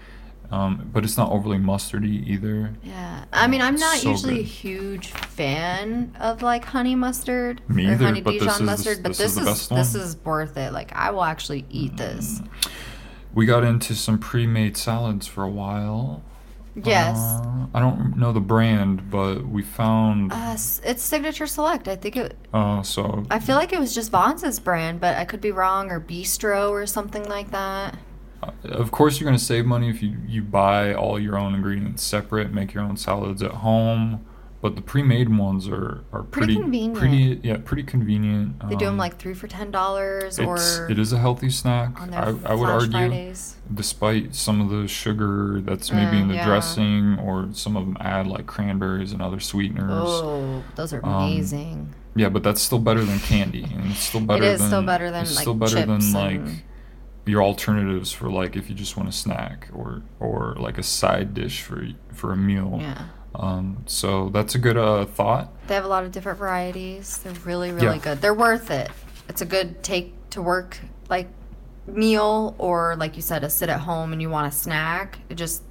[0.51, 2.75] um, but it's not overly mustardy either.
[2.83, 3.25] Yeah.
[3.33, 7.93] I mean, I'm not So usually a huge fan of like honey mustard Me or
[7.93, 10.73] either, honey Dijon mustard, but this this, is is this is worth it.
[10.73, 12.41] Like I will actually eat this.
[13.35, 16.23] We got into some pre-made salads for a while.
[16.75, 17.19] Yes.
[17.19, 20.33] Uh, I don't know the brand, but we found.
[20.33, 21.89] Uh, it's Signature Select.
[21.89, 22.37] I think it.
[22.55, 25.91] Uh, so I feel like it was just Vons brand, but I could be wrong,
[25.91, 27.99] or Bistro or something like that.
[28.43, 31.55] Uh, Of course, you're going to save money if you, you buy all your own
[31.55, 34.25] ingredients separate, make your own salads at home.
[34.61, 36.97] But the pre-made ones are, are Pretty pretty, convenient.
[36.99, 38.59] Pretty yeah, pretty convenient.
[38.69, 40.57] They do them Um, like three for ten dollars, or
[40.91, 42.01] it's, a healthy snack.
[42.01, 43.55] on their I, I would argue, Fridays.
[43.73, 46.45] despite some of the sugar that's maybe Mm, in the yeah.
[46.45, 49.93] dressing, or some of them add like cranberries and other sweeteners.
[49.93, 51.95] Oh, those are Um, amazing.
[52.17, 54.43] Yeah, but that's still better than candy, and it's still better.
[54.43, 56.65] is than, still better than, like, still better than like
[57.29, 61.35] your alternatives for like if you just want a snack or or like a side
[61.35, 62.79] dish for for a meal.
[62.81, 63.05] yeah.
[63.35, 65.53] Um, so that's a good uh, thought.
[65.69, 67.19] They have a lot of different varieties.
[67.19, 68.03] They're really, really Yeah.
[68.03, 68.21] good.
[68.21, 68.91] They're worth it.
[69.29, 71.29] It's a good take to work like
[71.87, 75.19] meal, or like you said, a sit at home and you want a snack.
[75.29, 75.63] It just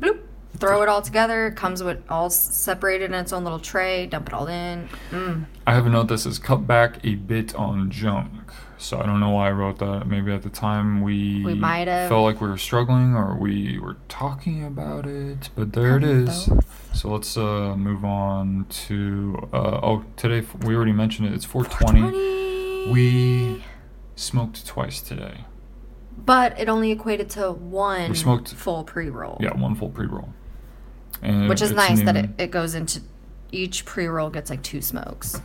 [0.00, 0.18] bloop,
[0.56, 1.48] throw it all together.
[1.48, 4.06] It comes with all separated in its own little tray.
[4.06, 4.88] Dump it all in.
[5.10, 5.44] Mm.
[5.66, 8.43] I have a note that says cut back a bit on junk.
[8.84, 10.06] So I don't know why I wrote that.
[10.06, 12.10] Maybe at the time we We might have.
[12.10, 16.24] felt like we were struggling or we were talking about it, but there it Probably
[16.26, 16.94] both.
[16.94, 21.32] So let's uh, move on to uh, oh today we already mentioned it.
[21.32, 22.10] It's 420.
[22.10, 22.92] 420.
[22.92, 23.64] We
[24.16, 25.44] smoked twice today.
[26.18, 29.38] But it only equated to one We smoked- full pre roll.
[29.40, 30.28] Yeah, one full pre roll.
[31.48, 33.00] Which is nice that it, it goes into
[33.50, 35.40] each pre roll gets like two smokes.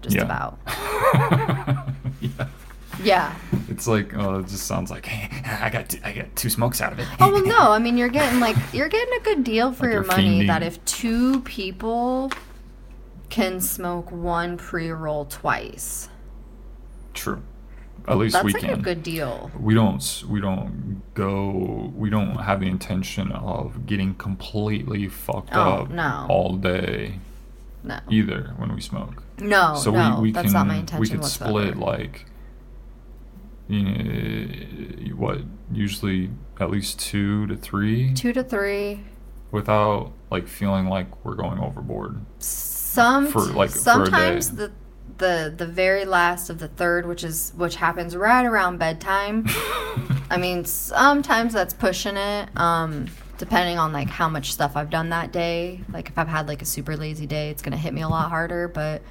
[0.00, 0.22] Just Yeah.
[0.22, 0.58] about.
[2.20, 2.46] yeah.
[3.02, 3.34] Yeah.
[3.68, 5.28] It's like oh, it just sounds like hey,
[5.60, 7.06] I got two, I got two smokes out of it.
[7.20, 7.70] Oh well, no.
[7.72, 10.40] I mean, you're getting like you're getting a good deal for Like your money.
[10.40, 10.46] fiending.
[10.48, 12.30] That if two people
[13.30, 16.08] can smoke one pre-roll twice,
[17.14, 17.42] True.
[18.06, 18.78] At least that's we like can.
[18.78, 19.50] a good deal.
[19.60, 25.60] we don't we don't go we don't have the intention of getting completely fucked Oh,
[25.82, 26.26] up no.
[26.30, 27.18] all day
[27.84, 29.22] No, either when we smoke.
[29.38, 30.16] no, so no.
[30.16, 31.50] we, we that's can not my intention we could whatsoever.
[31.72, 32.24] split like
[33.68, 35.38] you know what
[35.72, 39.00] usually at least two to three two to three.
[39.50, 42.20] without like feeling like we're going overboard.
[42.38, 44.72] Some For, like, sometimes the
[45.18, 49.46] the the very last of the third, which is which happens right around bedtime.
[50.30, 52.48] I mean, sometimes that's pushing it.
[52.56, 53.06] Um,
[53.38, 55.80] depending on like how much stuff I've done that day.
[55.92, 58.28] Like if I've had like a super lazy day, it's gonna hit me a lot
[58.28, 58.68] harder.
[58.68, 59.02] But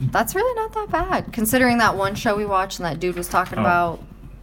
[0.00, 3.28] that's really not that bad, considering that one show we watched and that dude was
[3.28, 3.62] talking Oh.
[3.62, 4.02] about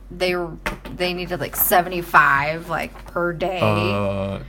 [0.10, 0.52] they were
[0.96, 3.60] they needed like seventy five like per day.
[3.62, 4.40] Uh,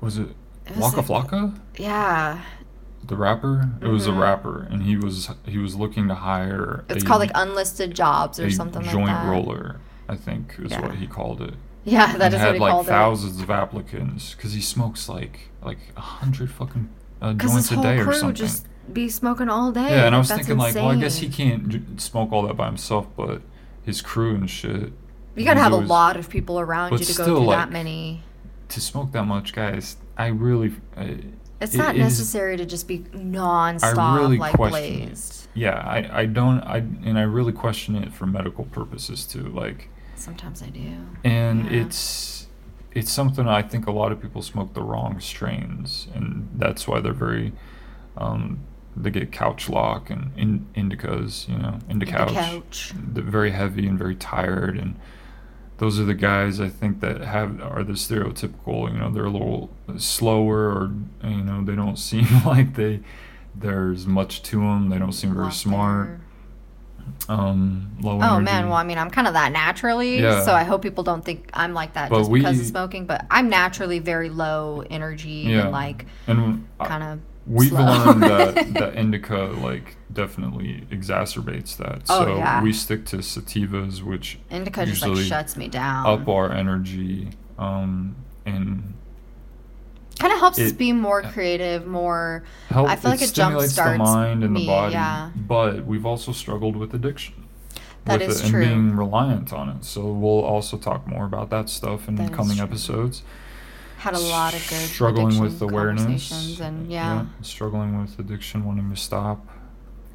[0.00, 0.28] was it,
[0.66, 1.58] It was Waka like- Flocka?
[1.76, 2.38] yeah,
[3.04, 3.68] The rapper?
[3.80, 4.20] It was a Mhm.
[4.20, 6.84] rapper, and he was he was looking to hire.
[6.88, 9.24] it's a- called like unlisted jobs or something joint like that.
[9.24, 9.76] Joint roller.
[10.08, 10.80] I think is Yeah.
[10.82, 11.54] what he called it.
[11.84, 14.60] Yeah, that and is had what he had like called thousands of applicants because he
[14.60, 16.88] smokes like like a hundred fucking
[17.20, 18.34] uh, joints a day or something.
[18.34, 19.90] just be smoking all day.
[19.90, 22.66] yeah, and I was thinking like, well, I guess he can't smoke all that by
[22.66, 23.42] himself, but
[23.84, 24.92] his crew and shit.
[25.34, 28.22] You gotta have a lot of people around you to go through like, that many.
[28.68, 30.72] To smoke that much, guys, I really.
[30.96, 31.06] Uh,
[31.60, 35.04] It's it not is- necessary to just be nonstop I really like question it.
[35.06, 35.48] blazed.
[35.54, 39.48] Yeah, I, I don't I and I really question it for medical purposes too.
[39.48, 40.92] Like, Sometimes I do.
[41.24, 41.82] and Yeah.
[41.82, 42.46] it's
[42.92, 47.00] it's something I think a lot of people smoke the wrong strains, and that's why
[47.00, 47.52] they're very
[48.18, 48.60] um,
[48.96, 52.32] they get couch lock and in, indicas, you know, indica couch.
[52.34, 52.92] couch.
[52.96, 54.96] They're very heavy and very tired, and
[55.78, 58.92] those are the guys I think that have are the stereotypical.
[58.92, 60.92] You know, they're a little slower, or
[61.24, 63.00] you know, they don't seem like they
[63.54, 64.88] there's much to them.
[64.90, 66.20] They don't seem very smart.
[67.28, 68.44] um, low Oh energy.
[68.44, 70.44] man, well I mean I'm kind of that naturally, Yeah.
[70.44, 73.06] so I hope people don't think I'm like that But just because of smoking.
[73.06, 75.62] But I'm naturally very low energy Yeah.
[75.62, 77.20] and like and kind of.
[77.46, 77.84] We've slow.
[77.84, 82.02] learned that that indica like definitely exacerbates that.
[82.08, 82.62] Oh, so yeah.
[82.62, 86.06] we stick to sativas, which indica just like shuts me down.
[86.06, 87.30] up our energy.
[87.58, 88.16] Um,
[88.46, 88.94] and
[90.18, 92.44] kind of helps us be more creative, more.
[92.68, 92.88] help.
[92.88, 94.92] I feel like it stimulates the mind and me, the body.
[94.92, 95.30] yeah.
[95.34, 97.48] But we've also struggled with addiction.
[98.04, 98.62] That with is it, true.
[98.62, 99.84] And being reliant on it.
[99.84, 103.22] So we'll also talk more about that stuff in That coming episodes.
[104.02, 106.58] Had a lot of good struggling with awareness.
[106.58, 107.26] and yeah.
[107.40, 109.46] struggling with addiction wanting to stop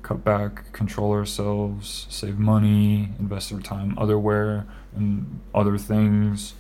[0.02, 6.54] cut back control ourselves save money invest our time otherwhere and other things.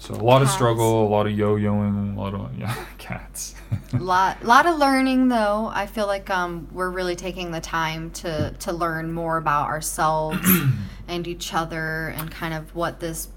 [0.00, 3.54] So a lot of struggle a lot of yo-yoing a lot of yeah cats.
[3.92, 5.70] Lot lot of learning though.
[5.72, 10.44] I feel like um, we're really taking the time to to learn more about ourselves
[11.08, 13.28] and each other and kind of what this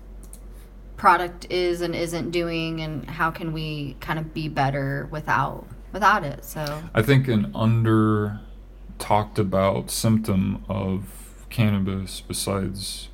[0.97, 6.23] product is and isn't doing and how can we kind of be better without without
[6.23, 6.43] it?
[6.43, 8.39] So i think an under
[8.99, 13.09] talked about symptom of cannabis besides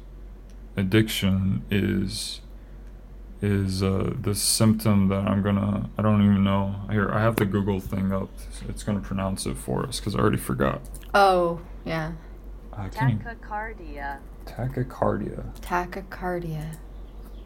[0.76, 2.42] addiction is
[3.42, 6.76] is uh, the symptom that I'm gonna I don't even know.
[6.90, 8.30] Here I have the Google thing up.
[8.70, 10.82] It's gonna pronounce it for us because I already forgot.
[11.14, 12.14] Oh yeah.
[12.72, 14.20] I can't Tachycardia.
[14.46, 15.60] tachycardia.
[15.60, 16.78] Tachycardia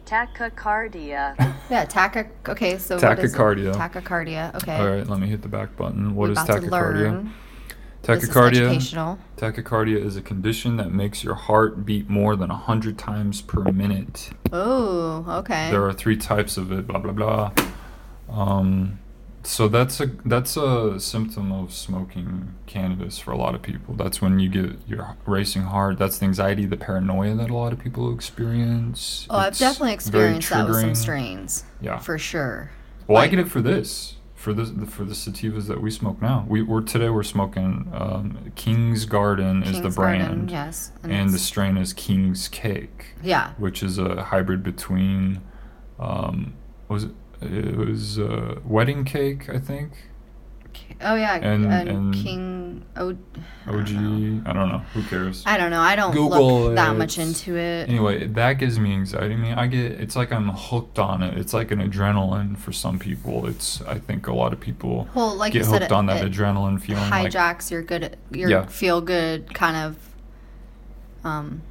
[0.08, 1.36] Tachycardia.
[1.70, 3.36] yeah tachy okay so what is it?
[3.36, 3.74] Tachycardia.
[3.74, 6.66] tachycardia okay all right let me hit the back button We're what is about to
[6.68, 7.30] tachycardia.
[8.02, 9.18] This is tachycardia educational.
[9.36, 14.30] tachycardia is a condition that makes your heart beat more than 100 times per minute
[14.52, 17.52] oh okay there are three types of it blah blah blah
[18.30, 18.98] um
[19.48, 24.20] so that's a that's a symptom of smoking cannabis for a lot of people that's
[24.20, 27.78] when you get your racing heart that's the anxiety the paranoia that a lot of
[27.78, 31.64] people experience Oh, I've definitely experienced that with some strains.
[31.80, 31.98] Yeah.
[31.98, 32.70] For sure.
[33.06, 36.44] well i get it for this for this for the sativas that we smoke now
[36.46, 40.92] we we're today we're smoking um, king's garden is the brand Garden, yes.
[41.02, 43.54] and the strain is king's cake yeah.
[43.56, 45.40] which is a hybrid between
[45.98, 46.52] um
[46.88, 47.10] was it
[47.40, 49.92] it was uh, wedding cake I think
[51.00, 53.16] Oh yeah, And- and, and- King O.
[53.66, 54.42] I OG know.
[54.46, 55.80] I don't know who cares I don't know.
[55.80, 56.98] I don't Google look that it.
[56.98, 57.88] much into it.
[57.88, 61.36] anyway that gives me anxiety I mean I get it's like I'm hooked on it
[61.38, 65.34] it's like an adrenaline for some people it's I think a lot of people Well,
[65.36, 68.66] like get said, hooked it, on that adrenaline feeling like hijacks your good, your Yeah.
[68.66, 69.96] feel good kind of,
[71.24, 71.62] um,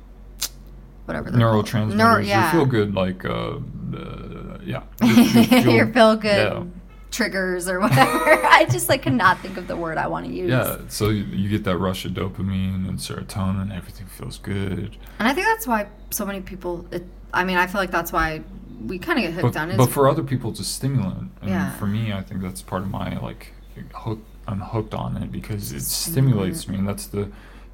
[1.08, 1.32] whatever.
[1.32, 2.45] neurotransmitters Neuro- yeah.
[2.45, 3.58] you feel good like uh,
[3.95, 6.64] uh yeah You- you feel- feel good yeah.
[7.12, 8.45] triggers or whatever.
[8.60, 10.49] I just like cannot think of the word I want to use.
[10.49, 14.97] Yeah, so you, you get that rush of dopamine and serotonin, everything feels good.
[15.20, 16.86] And I think that's why so many people.
[16.91, 18.41] It, I mean, I feel like that's why
[18.86, 19.78] we kind of get hooked But, on it.
[19.78, 21.32] but for other people, it's a stimulant.
[21.41, 21.72] And Yeah.
[21.78, 23.53] for me, I think that's part of my like
[23.93, 24.20] hook.
[24.49, 27.30] I'm hooked on it because it stimulates me, and that's the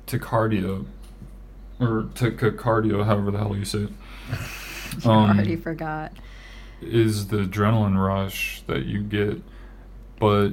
[0.08, 0.86] tachycardia
[1.84, 3.90] or cardio however the hell you say it.
[5.06, 6.12] I Um, already forgot.
[6.82, 9.42] is the adrenaline rush that you get,
[10.20, 10.52] but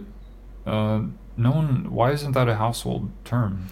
[0.66, 1.03] uh,
[1.37, 1.91] no one.
[1.91, 3.66] Why isn't that a household term?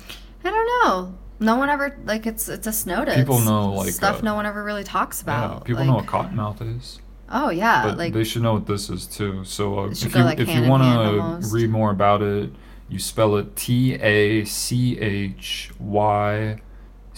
[0.45, 1.15] I don't know.
[1.41, 4.45] No one ever like it's it's a snow People know, like, stuff uh, no one
[4.45, 5.53] ever really talks about.
[5.53, 7.01] yeah, people like, know what cottonmouth is.
[7.31, 9.45] Oh yeah, but like they should know what this is too.
[9.45, 12.51] So uh, if you like, if you want to read more about it,
[12.89, 16.61] you spell it T A C H Y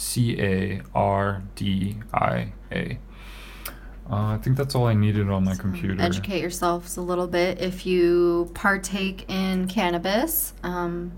[0.01, 2.99] C A R D I A.
[4.11, 6.01] Uh, I think that's all I needed on my computer.
[6.03, 10.53] educate yourselves a little bit if you partake in cannabis.
[10.65, 11.13] Um,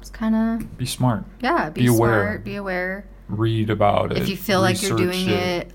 [0.00, 1.24] it's kind of Be smart.
[1.40, 1.68] yeah.
[1.70, 2.22] Be, Be aware.
[2.24, 2.44] smart.
[2.44, 3.04] Be aware.
[3.28, 4.18] Read about it.
[4.18, 5.70] If you feel like you're doing it.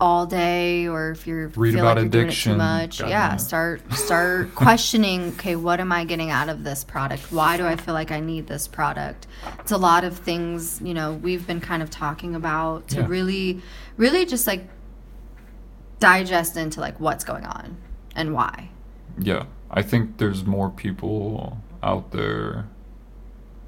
[0.00, 2.52] All day, or if you're Read feel about like you're doing it addiction.
[2.52, 5.28] too much, God yeah, start start questioning.
[5.30, 7.32] Okay, what am I getting out of this product?
[7.32, 9.26] Why do I feel like I need this product?
[9.60, 13.06] It's a lot of things you know we've been kind of talking about to Yeah.
[13.08, 13.62] really,
[13.96, 14.66] really just like
[15.98, 17.76] digest into like what's going on
[18.14, 18.70] and why.
[19.18, 22.66] Yeah, I think there's more people out there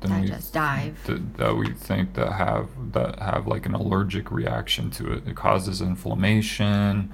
[0.01, 1.05] than we Digest, dive.
[1.07, 5.27] that, that we think that have that have like an allergic reaction to it.
[5.27, 7.13] It causes inflammation.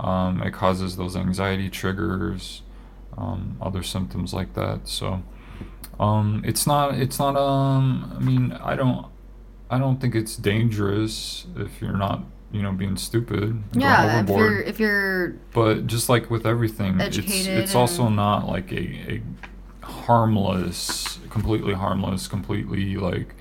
[0.00, 2.62] Um, it causes those anxiety triggers,
[3.16, 4.88] um, other symptoms like that.
[4.88, 5.22] So
[6.00, 9.06] um, it's not it's not um I mean I don't
[9.70, 14.60] I don't think it's dangerous if you're not you know being stupid Yeah, if you're
[14.60, 19.22] if you're But just like with everything, it's it's also not like a, a
[20.06, 23.34] harmless, completely harmless, completely like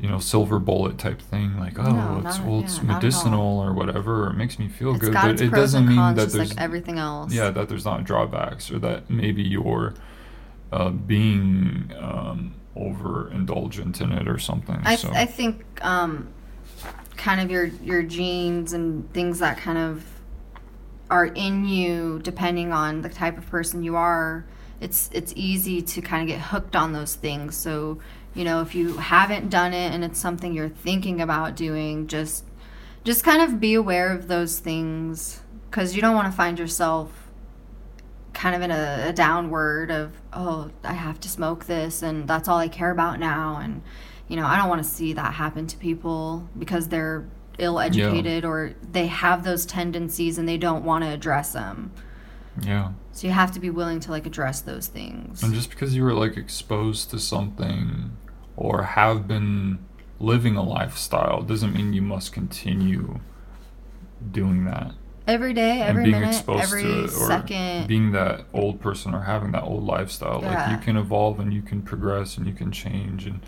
[0.00, 3.60] you know silver bullet type thing like oh No, it's not- well yeah, it's medicinal
[3.60, 6.50] or whatever or it makes me feel It's good but it doesn't mean that there's
[6.50, 7.32] like everything else.
[7.32, 9.94] yeah that there's not drawbacks or that maybe you're
[10.72, 15.10] uh, being um, overindulgent in it or something I, so.
[15.12, 16.28] I think um,
[17.16, 20.04] kind of your your genes and things that kind of
[21.10, 24.44] are in you depending on the type of person you are
[24.82, 27.56] it's it's easy to kind of get hooked on those things.
[27.56, 27.98] So
[28.34, 32.44] you know if you haven't done it and it's something you're thinking about doing just
[33.04, 37.28] just kind of be aware of those things because you don't want to find yourself
[38.32, 42.48] kind of in a, a downward of oh i have to smoke this and that's
[42.48, 43.58] all i care about now.
[43.62, 43.82] And
[44.28, 47.28] you know i don't want to see that happen to people because they're
[47.58, 51.92] ill educated or they have those tendencies and they don't want to address them
[52.60, 55.94] yeah so you have to be willing to like address those things And just because
[55.94, 58.16] you were like exposed to something
[58.56, 59.78] or have been
[60.20, 63.20] living a lifestyle doesn't mean you must continue
[64.30, 64.92] doing that.
[65.26, 68.80] every day every and being minute exposed every to it or second being that old
[68.80, 70.40] person or having that old lifestyle.
[70.40, 73.40] Like you can evolve and you can progress and you can change and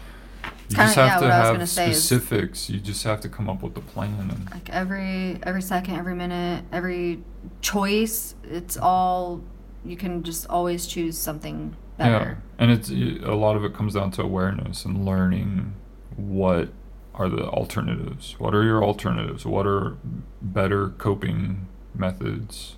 [0.68, 2.70] you Kinda, just have yeah, to what I was have specifics.
[2.70, 6.14] You just have to come up with a plan and like every every second every
[6.14, 7.22] minute every
[7.60, 9.42] choice it's all
[9.84, 13.94] you can just always choose something better Yeah, and it's a lot of it comes
[13.94, 15.74] down to awareness and learning
[16.16, 16.70] what
[17.14, 18.34] are the alternatives.
[18.38, 19.46] What are your alternatives?
[19.46, 19.96] What are
[20.42, 22.76] better coping methods,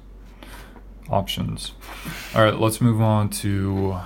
[1.09, 1.73] options?
[2.35, 3.99] All right, let's move on to.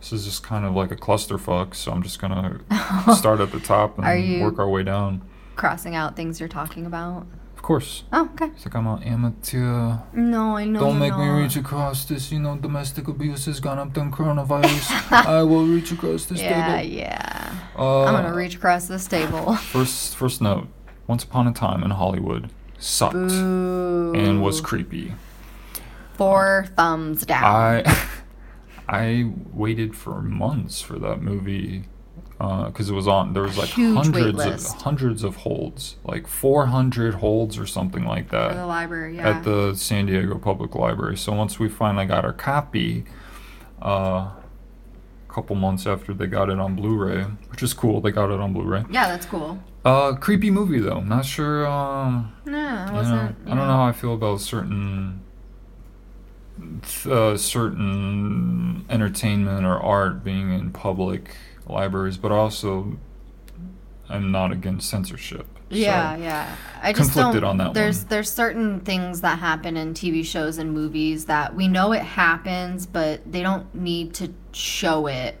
[0.00, 2.60] This is just kind of like a clusterfuck, so I'm just gonna
[3.16, 5.22] start at the top and work our way down.
[5.56, 9.98] crossing out things you're talking about Of course, oh okay it's like I'm an amateur.
[10.14, 12.32] no i know Don't make me reach across this.
[12.32, 15.12] You know, domestic abuse has gone up than coronavirus.
[15.26, 16.94] I will reach across this yeah table.
[16.96, 20.66] yeah Uh, i'm gonna reach across this table First, first note.
[21.06, 22.48] Once upon a time in Hollywood,
[22.78, 24.12] sucked Boo.
[24.16, 25.12] and was creepy.
[26.14, 28.06] four thumbs down I,
[28.92, 31.84] I waited for months for that movie
[32.38, 33.34] because it was on.
[33.34, 38.50] There was like hundreds of hundreds of holds, like 400 holds or something like that.
[38.50, 41.16] for the library yeah at the San Diego Public Library.
[41.16, 43.04] So once we finally got our copy,
[43.80, 43.86] uh,
[45.28, 48.40] a couple months after they got it on Blu-ray, which is cool, they got it
[48.40, 48.84] on Blu-ray.
[48.90, 51.00] yeah that's cool Uh, creepy movie though.
[51.00, 51.66] Not sure.
[51.66, 55.20] Um, no it you know, wasn't I don't know how I feel about certain,
[57.06, 61.34] uh, certain entertainment or art being in public
[61.66, 62.96] libraries, but also,
[64.08, 65.46] I'm not against censorship.
[65.70, 66.56] so- Yeah, yeah.
[66.82, 67.50] I just Conflicted don't.
[67.50, 68.06] on that there's one.
[68.08, 72.86] there's certain things that happen in TV shows and movies that we know it happens,
[72.86, 75.38] but they don't need to show it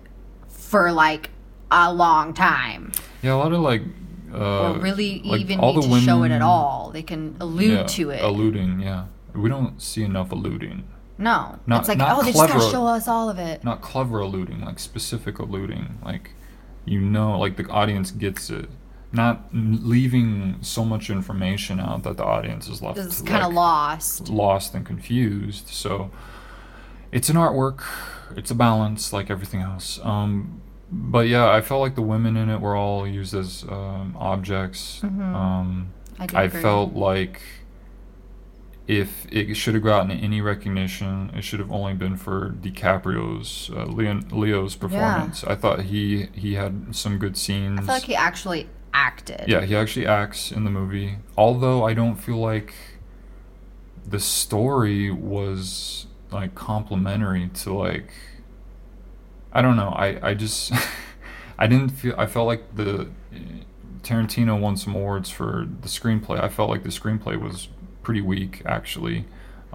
[0.48, 1.30] for like
[1.70, 2.92] a long time,
[3.22, 3.82] Yeah, a lot of like.
[4.32, 6.90] Uh, or really like, even need to show it at all.
[6.92, 8.22] They can allude yeah, to it.
[8.22, 9.06] Alluding, yeah.
[9.34, 10.84] We don't see enough alluding.
[11.20, 13.62] No, Not- it's like not oh, they just gotta show us all of it.
[13.62, 15.98] Not clever alluding, like specific alluding.
[16.04, 16.32] Like,
[16.84, 18.68] you know, like the audience gets it.
[19.12, 23.54] Not leaving so much information out that the audience is left It's kind of like,
[23.56, 24.28] lost.
[24.28, 25.68] lost and confused.
[25.68, 26.10] So,
[27.12, 27.82] it's an artwork.
[28.36, 29.98] It's a balance, like everything else.
[30.04, 30.62] Um,
[30.92, 35.02] but yeah, I felt like the women in it were all used as um, objects.
[35.02, 37.42] Um, I, I felt like
[38.90, 43.84] if it should have gotten any recognition, it should have only been for DiCaprio's uh,
[43.84, 45.44] Leon, Leo's performance.
[45.44, 47.78] I thought he he had some good scenes.
[47.78, 49.44] I feel like he actually acted.
[49.46, 51.18] yeah, he actually acts in the movie.
[51.38, 52.74] Although I don't feel like
[54.04, 58.10] the story was like complimentary to like
[59.52, 59.90] I don't know.
[59.90, 60.72] I I just
[61.60, 63.08] I didn't feel I felt like the
[64.02, 66.42] Tarantino won some awards for the screenplay.
[66.42, 67.68] I felt like the screenplay was
[68.02, 69.24] pretty weak actually.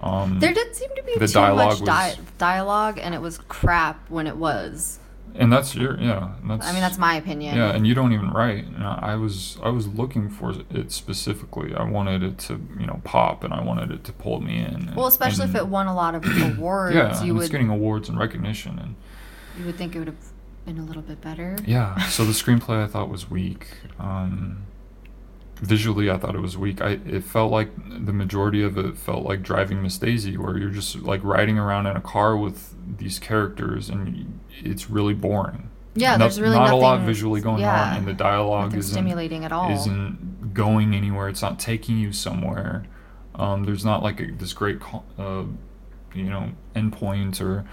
[0.00, 3.20] Um, There did seem to be The too dialogue much di- was- dialogue, and it
[3.20, 4.98] was crap when it was.
[5.34, 6.32] and that's your yeah.
[6.46, 7.56] That's I mean, that's my opinion.
[7.56, 8.64] Yeah, and you don't even write.
[8.72, 11.74] You know, I was I was looking for it specifically.
[11.74, 14.74] I wanted it to you know pop, and I wanted it to pull me in.
[14.88, 16.24] and- Well, especially if it won a lot of
[16.58, 18.94] awards, yeah, you and would it's getting awards and recognition, and
[19.58, 20.16] you would think it would have
[20.66, 21.56] been a little bit better.
[21.64, 21.96] yeah.
[22.08, 23.66] So the screenplay I thought was weak.
[23.98, 24.64] Um,
[25.56, 26.80] visually, I thought it was weak.
[26.80, 27.70] I it felt like
[28.04, 31.86] the majority of it felt like driving Miss Daisy, where you're just like riding around
[31.86, 35.70] in a car with these characters, and it's really boring.
[35.94, 38.92] Yeah, No- there's really not a lot visually going yeah, on, and the dialogue isn't
[38.92, 39.70] stimulating at all.
[39.70, 41.28] Isn't going anywhere.
[41.28, 42.84] It's not taking you somewhere.
[43.34, 44.78] Um, there's not like a, this great,
[45.18, 45.44] uh,
[46.14, 47.66] you know, endpoint or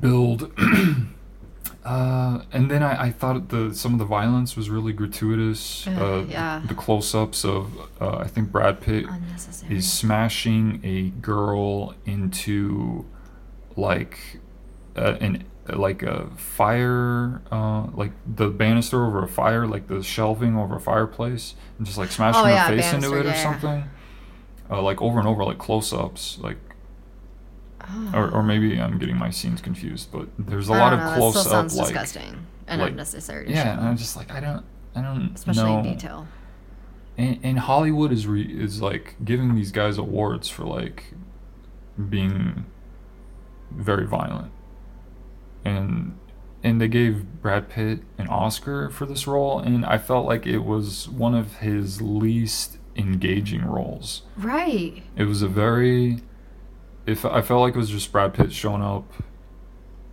[0.00, 0.52] build.
[1.84, 5.86] Uh, and then I, I thought the some of the violence was really gratuitous.
[5.86, 6.62] Uh, Uh, yeah.
[6.66, 9.06] The close-ups of uh, I think Brad Pitt
[9.70, 13.06] is smashing a girl into
[13.76, 14.18] like
[14.96, 20.56] uh, an like a fire uh, like the banister over a fire like the shelving
[20.58, 23.28] over a fireplace and just like smashing Oh, her yeah, face into banister, it or
[23.30, 23.42] yeah, yeah.
[23.60, 23.84] something
[24.70, 26.58] uh, like over and over like close-ups like.
[28.14, 28.84] Or, or maybe ah.
[28.84, 31.52] I'm getting my scenes confused but there's a I lot of know, close that still
[31.54, 33.46] up sounds like disgusting and like- unnecessary.
[33.46, 34.64] To yeah show, and I'm just like I don't
[34.94, 36.26] I don't especially know in detail.
[37.18, 41.14] and, and Hollywood is re- is like giving these guys awards for like
[42.08, 42.66] being
[43.70, 44.50] very violent,
[45.64, 46.16] and
[46.62, 50.58] and they gave Brad Pitt an Oscar for this role, and I felt like it
[50.58, 54.22] was one of his least engaging roles.
[54.36, 55.02] Right.
[55.16, 56.18] It was a very,
[57.06, 59.10] if I felt like it was just Brad Pitt showing up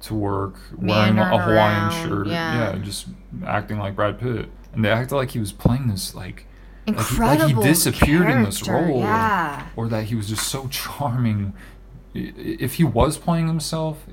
[0.01, 2.77] to work wearing a, a Hawaiian around, shirt, yeah.
[2.83, 3.07] just
[3.45, 6.45] acting like Brad Pitt, and they acted like he was playing this like
[6.85, 7.55] like he, Incredible.
[7.55, 9.67] like he disappeared in this character, role, Yeah.
[9.75, 11.53] or that he was just so charming.
[12.13, 14.05] If he was playing himself,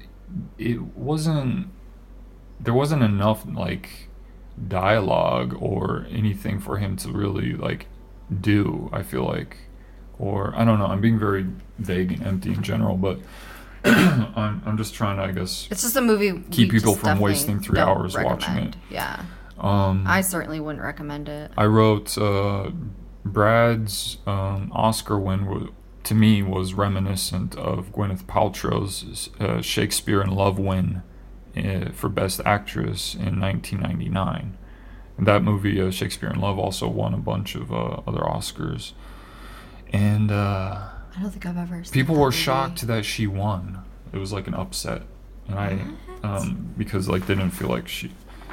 [0.59, 1.69] it wasn't.
[2.61, 4.09] There wasn't enough like
[4.69, 7.87] dialogue or anything for him to really like
[8.41, 8.89] do.
[8.93, 9.57] I feel like,
[10.19, 10.87] or I don't know.
[10.87, 11.47] I'm being very
[11.79, 13.19] vague and empty in general, but
[13.85, 16.43] I'm I'm just trying to I guess It's just a movie.
[16.51, 18.77] Keep people from wasting three hours watching it.
[18.91, 19.23] Yeah.
[19.59, 21.51] um I certainly wouldn't recommend it.
[21.57, 22.71] I wrote uh,
[23.25, 25.69] Brad's um, Oscar win wa-
[26.05, 31.03] to me was reminiscent of Gwyneth Paltrow's uh, Shakespeare in Love win
[31.57, 34.59] uh, for Best Actress in 1999.
[35.17, 38.93] And that movie, uh, Shakespeare in Love, also won a bunch of uh, other Oscars.
[39.95, 41.85] And uh, I don't think I've ever.
[41.85, 42.37] Seen people were movie.
[42.37, 43.85] shocked that she won.
[44.13, 45.03] It was like an upset,
[45.49, 45.79] and I
[46.23, 48.11] um, because like they didn't feel like she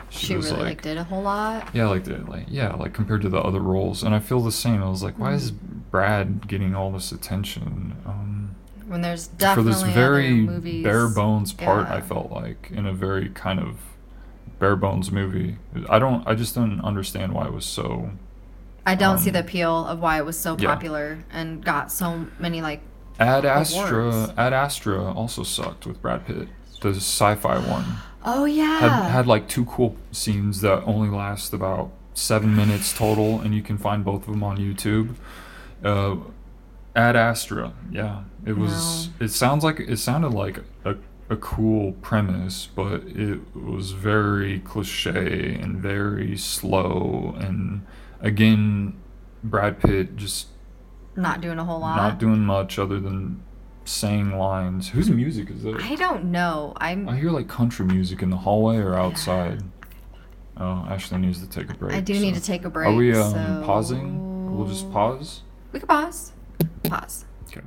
[0.10, 1.68] she, She really like like did a whole lot.
[1.74, 4.52] yeah, like the like yeah, like compared to the other roles, and I feel the
[4.52, 4.84] same.
[4.84, 5.78] I was like, why is Mm-hmm.
[5.92, 8.56] Brad getting all this attention um,
[8.88, 10.84] When there's definitely for this very movies.
[10.86, 11.88] bare bones part?
[11.88, 13.78] I felt like in a very kind of
[14.60, 15.58] bare bones movie.
[15.90, 16.26] I don't.
[16.28, 18.12] I just don't understand why it was so.
[18.86, 20.74] I don't see um, the appeal of why it was so yeah.
[20.74, 22.82] popular and got so many like.
[23.20, 24.06] Ad Astra.
[24.06, 24.34] Awards.
[24.38, 26.48] Ad Astra also sucked with Brad Pitt.
[26.82, 27.86] The sci-fi one
[28.24, 28.80] Oh yeah.
[28.80, 33.62] had had like two cool scenes that only last about seven minutes total, and you
[33.62, 35.16] can find both of them on YouTube.
[35.84, 36.18] Uh,
[36.96, 39.10] Ad Astra, yeah, it was.
[39.20, 40.96] It sounds like it sounded like a
[41.30, 47.86] a cool premise, but it was very cliche and very slow, and
[48.22, 49.00] again,
[49.44, 50.48] Brad Pitt just
[51.16, 51.98] not doing a whole lot.
[51.98, 53.44] not doing much other than
[53.86, 54.90] saying lines.
[54.90, 55.82] Whose music is that?
[55.82, 56.74] I don't know.
[56.78, 57.10] I'm.
[57.10, 59.64] I hear like country music in the hallway or outside.
[60.58, 61.96] Oh, Ashley needs to take a break.
[61.96, 62.90] I do need to take a break.
[62.90, 64.56] Are we um, so- pausing?
[64.56, 65.42] We'll just pause.
[65.72, 66.34] We can pause.
[66.84, 67.26] Pause.
[67.48, 67.62] Okay.